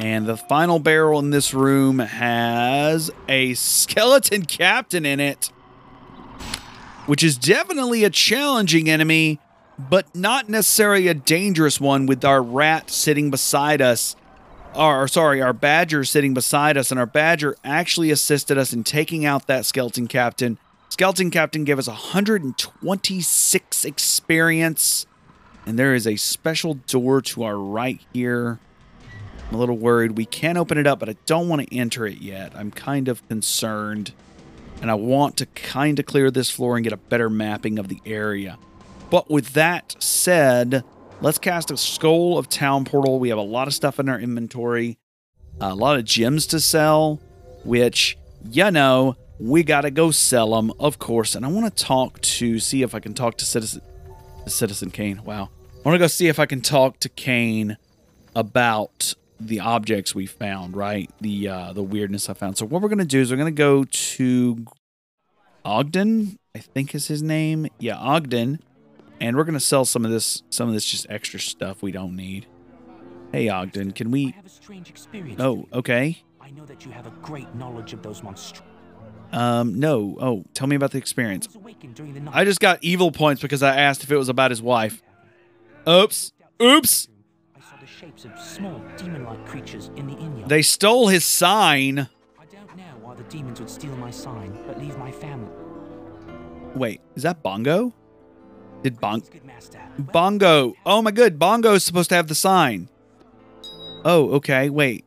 And 0.00 0.26
the 0.26 0.36
final 0.36 0.80
barrel 0.80 1.20
in 1.20 1.30
this 1.30 1.54
room 1.54 2.00
has 2.00 3.08
a 3.28 3.54
skeleton 3.54 4.44
captain 4.46 5.06
in 5.06 5.20
it, 5.20 5.52
which 7.06 7.22
is 7.22 7.38
definitely 7.38 8.02
a 8.02 8.10
challenging 8.10 8.90
enemy, 8.90 9.38
but 9.78 10.12
not 10.12 10.48
necessarily 10.48 11.06
a 11.06 11.14
dangerous 11.14 11.80
one 11.80 12.06
with 12.06 12.24
our 12.24 12.42
rat 12.42 12.90
sitting 12.90 13.30
beside 13.30 13.80
us. 13.80 14.16
Or, 14.74 15.06
sorry, 15.06 15.40
our 15.40 15.52
badger 15.52 16.02
sitting 16.02 16.34
beside 16.34 16.76
us, 16.76 16.90
and 16.90 16.98
our 16.98 17.06
badger 17.06 17.54
actually 17.62 18.10
assisted 18.10 18.58
us 18.58 18.72
in 18.72 18.82
taking 18.82 19.24
out 19.24 19.46
that 19.46 19.66
skeleton 19.66 20.08
captain 20.08 20.58
Skeleton 20.92 21.30
Captain 21.30 21.64
gave 21.64 21.78
us 21.78 21.88
126 21.88 23.84
experience. 23.86 25.06
And 25.66 25.78
there 25.78 25.94
is 25.94 26.06
a 26.06 26.16
special 26.16 26.74
door 26.74 27.22
to 27.22 27.44
our 27.44 27.56
right 27.56 28.00
here. 28.12 28.58
I'm 29.48 29.54
a 29.54 29.58
little 29.58 29.76
worried. 29.76 30.12
We 30.12 30.24
can 30.24 30.56
open 30.56 30.78
it 30.78 30.86
up, 30.86 30.98
but 30.98 31.08
I 31.08 31.16
don't 31.26 31.48
want 31.48 31.68
to 31.68 31.76
enter 31.76 32.06
it 32.06 32.20
yet. 32.20 32.52
I'm 32.56 32.70
kind 32.70 33.08
of 33.08 33.26
concerned. 33.28 34.12
And 34.80 34.90
I 34.90 34.94
want 34.94 35.36
to 35.36 35.46
kind 35.46 35.98
of 35.98 36.06
clear 36.06 36.30
this 36.30 36.50
floor 36.50 36.76
and 36.76 36.82
get 36.82 36.92
a 36.92 36.96
better 36.96 37.30
mapping 37.30 37.78
of 37.78 37.88
the 37.88 38.00
area. 38.04 38.58
But 39.10 39.30
with 39.30 39.52
that 39.52 39.94
said, 40.00 40.82
let's 41.20 41.38
cast 41.38 41.70
a 41.70 41.76
Skull 41.76 42.38
of 42.38 42.48
Town 42.48 42.84
Portal. 42.84 43.20
We 43.20 43.28
have 43.28 43.38
a 43.38 43.42
lot 43.42 43.68
of 43.68 43.74
stuff 43.74 44.00
in 44.00 44.08
our 44.08 44.18
inventory. 44.18 44.98
A 45.60 45.74
lot 45.74 45.98
of 45.98 46.04
gems 46.04 46.46
to 46.48 46.58
sell, 46.58 47.20
which, 47.62 48.16
you 48.50 48.70
know, 48.70 49.16
we 49.38 49.62
got 49.62 49.82
to 49.82 49.90
go 49.90 50.10
sell 50.10 50.56
them, 50.56 50.72
of 50.80 50.98
course. 50.98 51.34
And 51.34 51.44
I 51.44 51.48
want 51.48 51.76
to 51.76 51.84
talk 51.84 52.20
to, 52.22 52.58
see 52.58 52.82
if 52.82 52.94
I 52.94 53.00
can 53.00 53.12
talk 53.12 53.36
to 53.36 53.44
Citizen, 53.44 53.82
Citizen 54.46 54.90
Kane. 54.90 55.22
Wow. 55.24 55.50
I 55.84 55.88
want 55.88 55.94
to 55.94 55.98
go 55.98 56.06
see 56.06 56.28
if 56.28 56.38
I 56.38 56.46
can 56.46 56.60
talk 56.60 57.00
to 57.00 57.08
Cain 57.08 57.76
about 58.34 59.14
the 59.40 59.60
objects 59.60 60.14
we 60.14 60.26
found, 60.26 60.76
right? 60.76 61.10
The 61.20 61.48
uh, 61.48 61.72
the 61.72 61.82
weirdness 61.82 62.28
I 62.28 62.34
found. 62.34 62.56
So 62.56 62.66
what 62.66 62.82
we're 62.82 62.88
gonna 62.88 63.04
do 63.04 63.20
is 63.20 63.30
we're 63.30 63.36
gonna 63.36 63.50
go 63.50 63.84
to 63.84 64.64
Ogden, 65.64 66.38
I 66.54 66.60
think 66.60 66.94
is 66.94 67.08
his 67.08 67.22
name. 67.22 67.66
Yeah, 67.78 67.96
Ogden, 67.96 68.60
and 69.20 69.36
we're 69.36 69.44
gonna 69.44 69.60
sell 69.60 69.84
some 69.84 70.04
of 70.04 70.10
this 70.10 70.42
some 70.50 70.68
of 70.68 70.74
this 70.74 70.84
just 70.84 71.06
extra 71.10 71.40
stuff 71.40 71.82
we 71.82 71.92
don't 71.92 72.14
need. 72.14 72.46
Hey 73.32 73.48
Ogden, 73.48 73.92
can 73.92 74.10
we? 74.10 74.34
Oh, 75.38 75.66
okay. 75.72 76.22
I 76.40 76.50
know 76.50 76.64
that 76.66 76.84
you 76.84 76.90
have 76.92 77.06
a 77.06 77.12
great 77.22 77.52
knowledge 77.54 77.92
of 77.92 78.02
those 78.02 78.22
monsters. 78.22 78.62
Um, 79.32 79.78
no. 79.80 80.16
Oh, 80.20 80.44
tell 80.54 80.66
me 80.66 80.76
about 80.76 80.90
the 80.90 80.98
experience. 80.98 81.48
I 82.32 82.44
just 82.44 82.60
got 82.60 82.78
evil 82.82 83.10
points 83.10 83.40
because 83.40 83.62
I 83.62 83.74
asked 83.76 84.04
if 84.04 84.10
it 84.12 84.16
was 84.16 84.28
about 84.28 84.50
his 84.50 84.60
wife. 84.62 85.02
Oops. 85.88 86.32
Oops. 86.60 87.08
I 87.56 87.60
saw 87.60 87.76
the 87.80 87.86
shapes 87.86 88.24
of 88.24 88.38
small 88.38 88.82
demon-like 88.96 89.46
creatures 89.46 89.90
in 89.96 90.06
the 90.06 90.14
inn. 90.14 90.44
They 90.46 90.62
stole 90.62 91.08
his 91.08 91.24
sign. 91.24 92.08
I 92.38 92.44
don't 92.44 92.76
know 92.76 92.82
why 93.00 93.14
the 93.14 93.24
demons 93.24 93.58
would 93.60 93.70
steal 93.70 93.96
my 93.96 94.10
sign, 94.10 94.56
but 94.66 94.78
leave 94.78 94.96
my 94.98 95.10
family. 95.10 95.50
Wait, 96.74 97.00
is 97.16 97.22
that 97.22 97.42
Bongo? 97.42 97.94
Did 98.82 99.00
Bong 99.00 99.22
Bongo? 99.98 100.74
Oh 100.84 101.02
my 101.02 101.10
good, 101.10 101.38
Bongo 101.38 101.74
is 101.74 101.84
supposed 101.84 102.08
to 102.08 102.16
have 102.16 102.28
the 102.28 102.34
sign. 102.34 102.88
Oh, 104.04 104.30
okay. 104.32 104.68
Wait, 104.70 105.04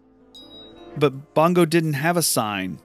but 0.98 1.34
Bongo 1.34 1.66
didn't 1.66 1.94
have 1.94 2.16
a 2.18 2.22
sign. 2.22 2.80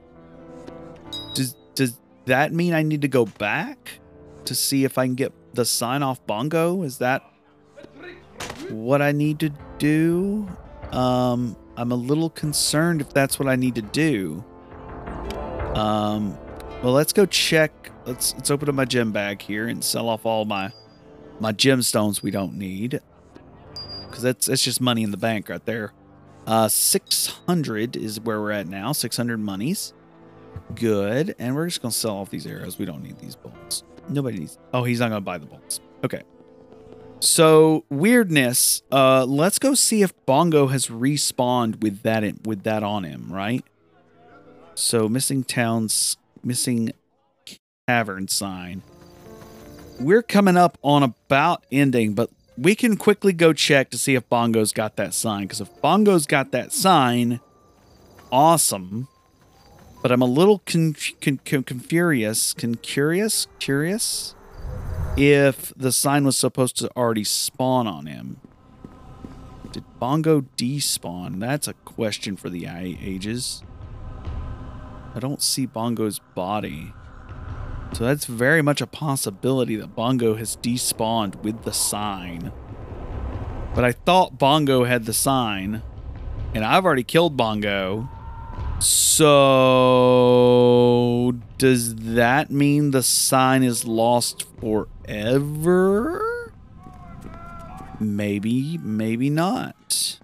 That 2.25 2.53
mean 2.53 2.73
I 2.73 2.83
need 2.83 3.01
to 3.01 3.07
go 3.07 3.25
back 3.25 3.99
to 4.45 4.55
see 4.55 4.83
if 4.83 4.97
I 4.97 5.05
can 5.05 5.15
get 5.15 5.33
the 5.53 5.65
sign 5.65 6.03
off 6.03 6.25
Bongo? 6.25 6.83
Is 6.83 6.97
that 6.99 7.23
what 8.69 9.01
I 9.01 9.11
need 9.11 9.39
to 9.39 9.51
do? 9.77 10.47
Um, 10.91 11.55
I'm 11.77 11.91
a 11.91 11.95
little 11.95 12.29
concerned 12.29 13.01
if 13.01 13.13
that's 13.13 13.39
what 13.39 13.47
I 13.47 13.55
need 13.55 13.75
to 13.75 13.81
do. 13.81 14.43
Um, 15.75 16.37
well, 16.83 16.93
let's 16.93 17.13
go 17.13 17.25
check. 17.25 17.91
Let's 18.05 18.33
let's 18.35 18.49
open 18.49 18.67
up 18.67 18.75
my 18.75 18.85
gem 18.85 19.11
bag 19.11 19.41
here 19.41 19.67
and 19.67 19.83
sell 19.83 20.09
off 20.09 20.25
all 20.25 20.45
my 20.45 20.71
my 21.39 21.53
gemstones 21.53 22.21
we 22.21 22.31
don't 22.31 22.57
need 22.57 22.99
because 24.07 24.23
that's 24.23 24.47
that's 24.47 24.63
just 24.63 24.81
money 24.81 25.03
in 25.03 25.11
the 25.11 25.17
bank 25.17 25.49
right 25.49 25.65
there. 25.65 25.93
Uh, 26.47 26.67
600 26.67 27.95
is 27.95 28.19
where 28.19 28.41
we're 28.41 28.51
at 28.51 28.67
now. 28.67 28.91
600 28.91 29.37
monies. 29.37 29.93
Good. 30.75 31.35
And 31.39 31.55
we're 31.55 31.67
just 31.67 31.81
going 31.81 31.91
to 31.91 31.97
sell 31.97 32.17
off 32.17 32.29
these 32.29 32.47
arrows. 32.47 32.79
We 32.79 32.85
don't 32.85 33.03
need 33.03 33.19
these 33.19 33.35
bolts. 33.35 33.83
Nobody 34.09 34.39
needs. 34.39 34.57
Oh, 34.73 34.83
he's 34.83 34.99
not 34.99 35.09
going 35.09 35.21
to 35.21 35.25
buy 35.25 35.37
the 35.37 35.45
bolts. 35.45 35.79
Okay. 36.03 36.23
So 37.19 37.85
weirdness. 37.89 38.81
Uh, 38.91 39.25
let's 39.25 39.59
go 39.59 39.73
see 39.73 40.01
if 40.01 40.13
Bongo 40.25 40.67
has 40.67 40.87
respawned 40.87 41.81
with 41.81 42.01
that 42.01 42.23
in, 42.23 42.39
with 42.43 42.63
that 42.63 42.83
on 42.83 43.03
him. 43.03 43.31
Right. 43.31 43.63
So 44.75 45.07
missing 45.07 45.43
towns, 45.43 46.17
missing 46.43 46.93
cavern 47.87 48.27
sign. 48.27 48.81
We're 49.99 50.23
coming 50.23 50.57
up 50.57 50.79
on 50.81 51.03
about 51.03 51.63
ending, 51.71 52.15
but 52.15 52.31
we 52.57 52.73
can 52.73 52.97
quickly 52.97 53.33
go 53.33 53.53
check 53.53 53.91
to 53.91 53.97
see 53.97 54.15
if 54.15 54.27
Bongo's 54.27 54.71
got 54.71 54.95
that 54.95 55.13
sign. 55.13 55.43
Because 55.43 55.61
if 55.61 55.81
Bongo's 55.81 56.25
got 56.25 56.51
that 56.51 56.71
sign, 56.71 57.39
awesome. 58.31 59.07
But 60.01 60.11
I'm 60.11 60.21
a 60.21 60.25
little 60.25 60.59
con- 60.65 60.95
con- 61.21 61.39
con- 61.45 61.63
confurious, 61.63 62.53
con- 62.53 62.75
curious, 62.75 63.47
curious 63.59 64.35
if 65.15 65.73
the 65.75 65.91
sign 65.91 66.23
was 66.23 66.37
supposed 66.37 66.77
to 66.77 66.89
already 66.95 67.23
spawn 67.23 67.87
on 67.87 68.05
him. 68.07 68.39
Did 69.71 69.83
Bongo 69.99 70.41
despawn? 70.57 71.39
That's 71.39 71.67
a 71.67 71.73
question 71.73 72.35
for 72.35 72.49
the 72.49 72.65
ages. 72.65 73.63
I 75.13 75.19
don't 75.19 75.41
see 75.41 75.65
Bongo's 75.65 76.19
body. 76.19 76.93
So 77.93 78.05
that's 78.05 78.25
very 78.25 78.61
much 78.61 78.81
a 78.81 78.87
possibility 78.87 79.75
that 79.75 79.95
Bongo 79.95 80.35
has 80.35 80.55
despawned 80.57 81.43
with 81.43 81.63
the 81.63 81.73
sign. 81.73 82.51
But 83.75 83.83
I 83.83 83.91
thought 83.91 84.37
Bongo 84.37 84.85
had 84.85 85.05
the 85.05 85.13
sign, 85.13 85.83
and 86.53 86.63
I've 86.63 86.85
already 86.85 87.03
killed 87.03 87.37
Bongo. 87.37 88.09
So, 88.83 89.27
does 91.59 91.95
that 91.97 92.49
mean 92.49 92.89
the 92.89 93.03
sign 93.03 93.61
is 93.61 93.85
lost 93.85 94.47
forever? 94.59 96.51
Maybe, 97.99 98.79
maybe 98.79 99.29
not. 99.29 100.19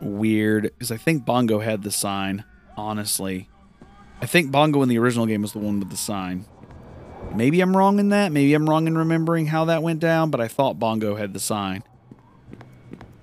Weird, 0.00 0.62
because 0.64 0.92
I 0.92 0.96
think 0.96 1.24
Bongo 1.24 1.58
had 1.58 1.82
the 1.82 1.90
sign, 1.90 2.44
honestly. 2.76 3.48
I 4.20 4.26
think 4.26 4.52
Bongo 4.52 4.82
in 4.82 4.88
the 4.88 4.98
original 4.98 5.26
game 5.26 5.42
was 5.42 5.52
the 5.52 5.58
one 5.58 5.80
with 5.80 5.90
the 5.90 5.96
sign. 5.96 6.44
Maybe 7.34 7.60
I'm 7.60 7.76
wrong 7.76 7.98
in 7.98 8.10
that. 8.10 8.30
Maybe 8.30 8.54
I'm 8.54 8.70
wrong 8.70 8.86
in 8.86 8.96
remembering 8.96 9.46
how 9.46 9.64
that 9.64 9.82
went 9.82 9.98
down, 9.98 10.30
but 10.30 10.40
I 10.40 10.46
thought 10.46 10.78
Bongo 10.78 11.16
had 11.16 11.32
the 11.32 11.40
sign. 11.40 11.82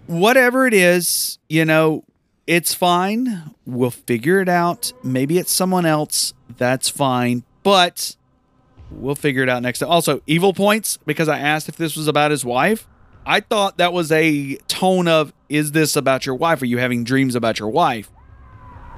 Whatever 0.08 0.68
it 0.68 0.74
is, 0.74 1.40
you 1.48 1.64
know, 1.64 2.04
it's 2.46 2.74
fine. 2.74 3.56
We'll 3.66 3.92
figure 3.92 4.40
it 4.42 4.50
out. 4.50 4.94
Maybe 5.04 5.38
it's 5.38 5.52
someone 5.52 5.86
else. 5.86 6.34
That's 6.58 6.90
fine. 6.90 7.44
But 7.64 8.16
we'll 8.92 9.16
figure 9.16 9.44
it 9.44 9.50
out 9.50 9.62
next 9.62 9.80
time. 9.80 9.90
Also, 9.90 10.22
evil 10.28 10.54
points 10.54 10.98
because 11.06 11.30
I 11.30 11.40
asked 11.40 11.70
if 11.70 11.78
this 11.78 11.96
was 11.96 12.08
about 12.08 12.32
his 12.32 12.44
wife. 12.44 12.88
I 13.26 13.40
thought 13.40 13.78
that 13.78 13.94
was 13.94 14.12
a 14.12 14.56
tone 14.68 15.08
of, 15.08 15.32
is 15.48 15.72
this 15.72 15.96
about 15.96 16.26
your 16.26 16.36
wife? 16.36 16.62
Are 16.62 16.66
you 16.66 16.78
having 16.78 17.06
dreams 17.06 17.36
about 17.36 17.60
your 17.60 17.70
wife? 17.70 18.12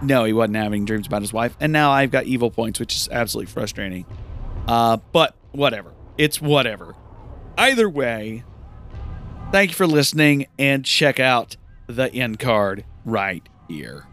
No, 0.01 0.23
he 0.23 0.33
wasn't 0.33 0.57
having 0.57 0.85
dreams 0.85 1.05
about 1.05 1.21
his 1.21 1.31
wife. 1.31 1.55
And 1.59 1.71
now 1.71 1.91
I've 1.91 2.11
got 2.11 2.25
evil 2.25 2.49
points, 2.49 2.79
which 2.79 2.95
is 2.95 3.07
absolutely 3.11 3.51
frustrating. 3.51 4.05
Uh, 4.67 4.97
but 5.11 5.35
whatever. 5.51 5.93
It's 6.17 6.41
whatever. 6.41 6.95
Either 7.57 7.87
way, 7.87 8.43
thank 9.51 9.69
you 9.69 9.75
for 9.75 9.87
listening 9.87 10.47
and 10.57 10.83
check 10.83 11.19
out 11.19 11.55
the 11.87 12.13
end 12.13 12.39
card 12.39 12.85
right 13.05 13.47
here. 13.67 14.05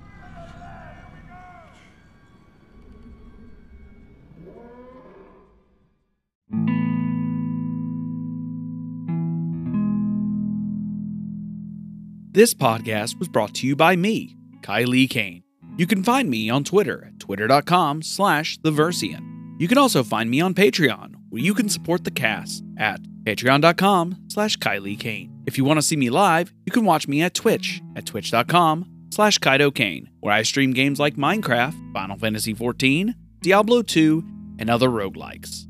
This 12.34 12.54
podcast 12.54 13.18
was 13.18 13.28
brought 13.28 13.54
to 13.56 13.66
you 13.66 13.76
by 13.76 13.94
me, 13.94 14.36
Kylie 14.62 15.08
Kane. 15.08 15.42
You 15.76 15.86
can 15.86 16.02
find 16.02 16.30
me 16.30 16.48
on 16.48 16.64
Twitter 16.64 17.04
at 17.04 17.20
twitter.com 17.20 18.02
slash 18.02 18.58
theversian. 18.64 19.56
You 19.58 19.68
can 19.68 19.78
also 19.78 20.02
find 20.02 20.30
me 20.30 20.40
on 20.40 20.54
Patreon, 20.54 21.14
where 21.28 21.42
you 21.42 21.52
can 21.52 21.68
support 21.68 22.04
the 22.04 22.10
cast 22.10 22.64
at 22.78 23.00
patreon.com 23.24 24.16
slash 24.28 24.56
Kylie 24.56 24.98
Kane. 24.98 25.31
If 25.46 25.58
you 25.58 25.64
want 25.64 25.78
to 25.78 25.82
see 25.82 25.96
me 25.96 26.10
live, 26.10 26.52
you 26.66 26.72
can 26.72 26.84
watch 26.84 27.08
me 27.08 27.22
at 27.22 27.34
Twitch 27.34 27.82
at 27.96 28.06
twitch.com 28.06 28.86
slash 29.10 29.38
Kaido 29.38 29.70
Kane, 29.70 30.08
where 30.20 30.32
I 30.32 30.42
stream 30.42 30.72
games 30.72 31.00
like 31.00 31.16
Minecraft, 31.16 31.92
Final 31.92 32.16
Fantasy 32.16 32.54
XIV, 32.54 33.14
Diablo 33.40 33.82
2, 33.82 34.24
and 34.58 34.70
other 34.70 34.88
roguelikes. 34.88 35.66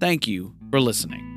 Thank 0.00 0.26
you 0.26 0.54
for 0.70 0.80
listening. 0.80 1.35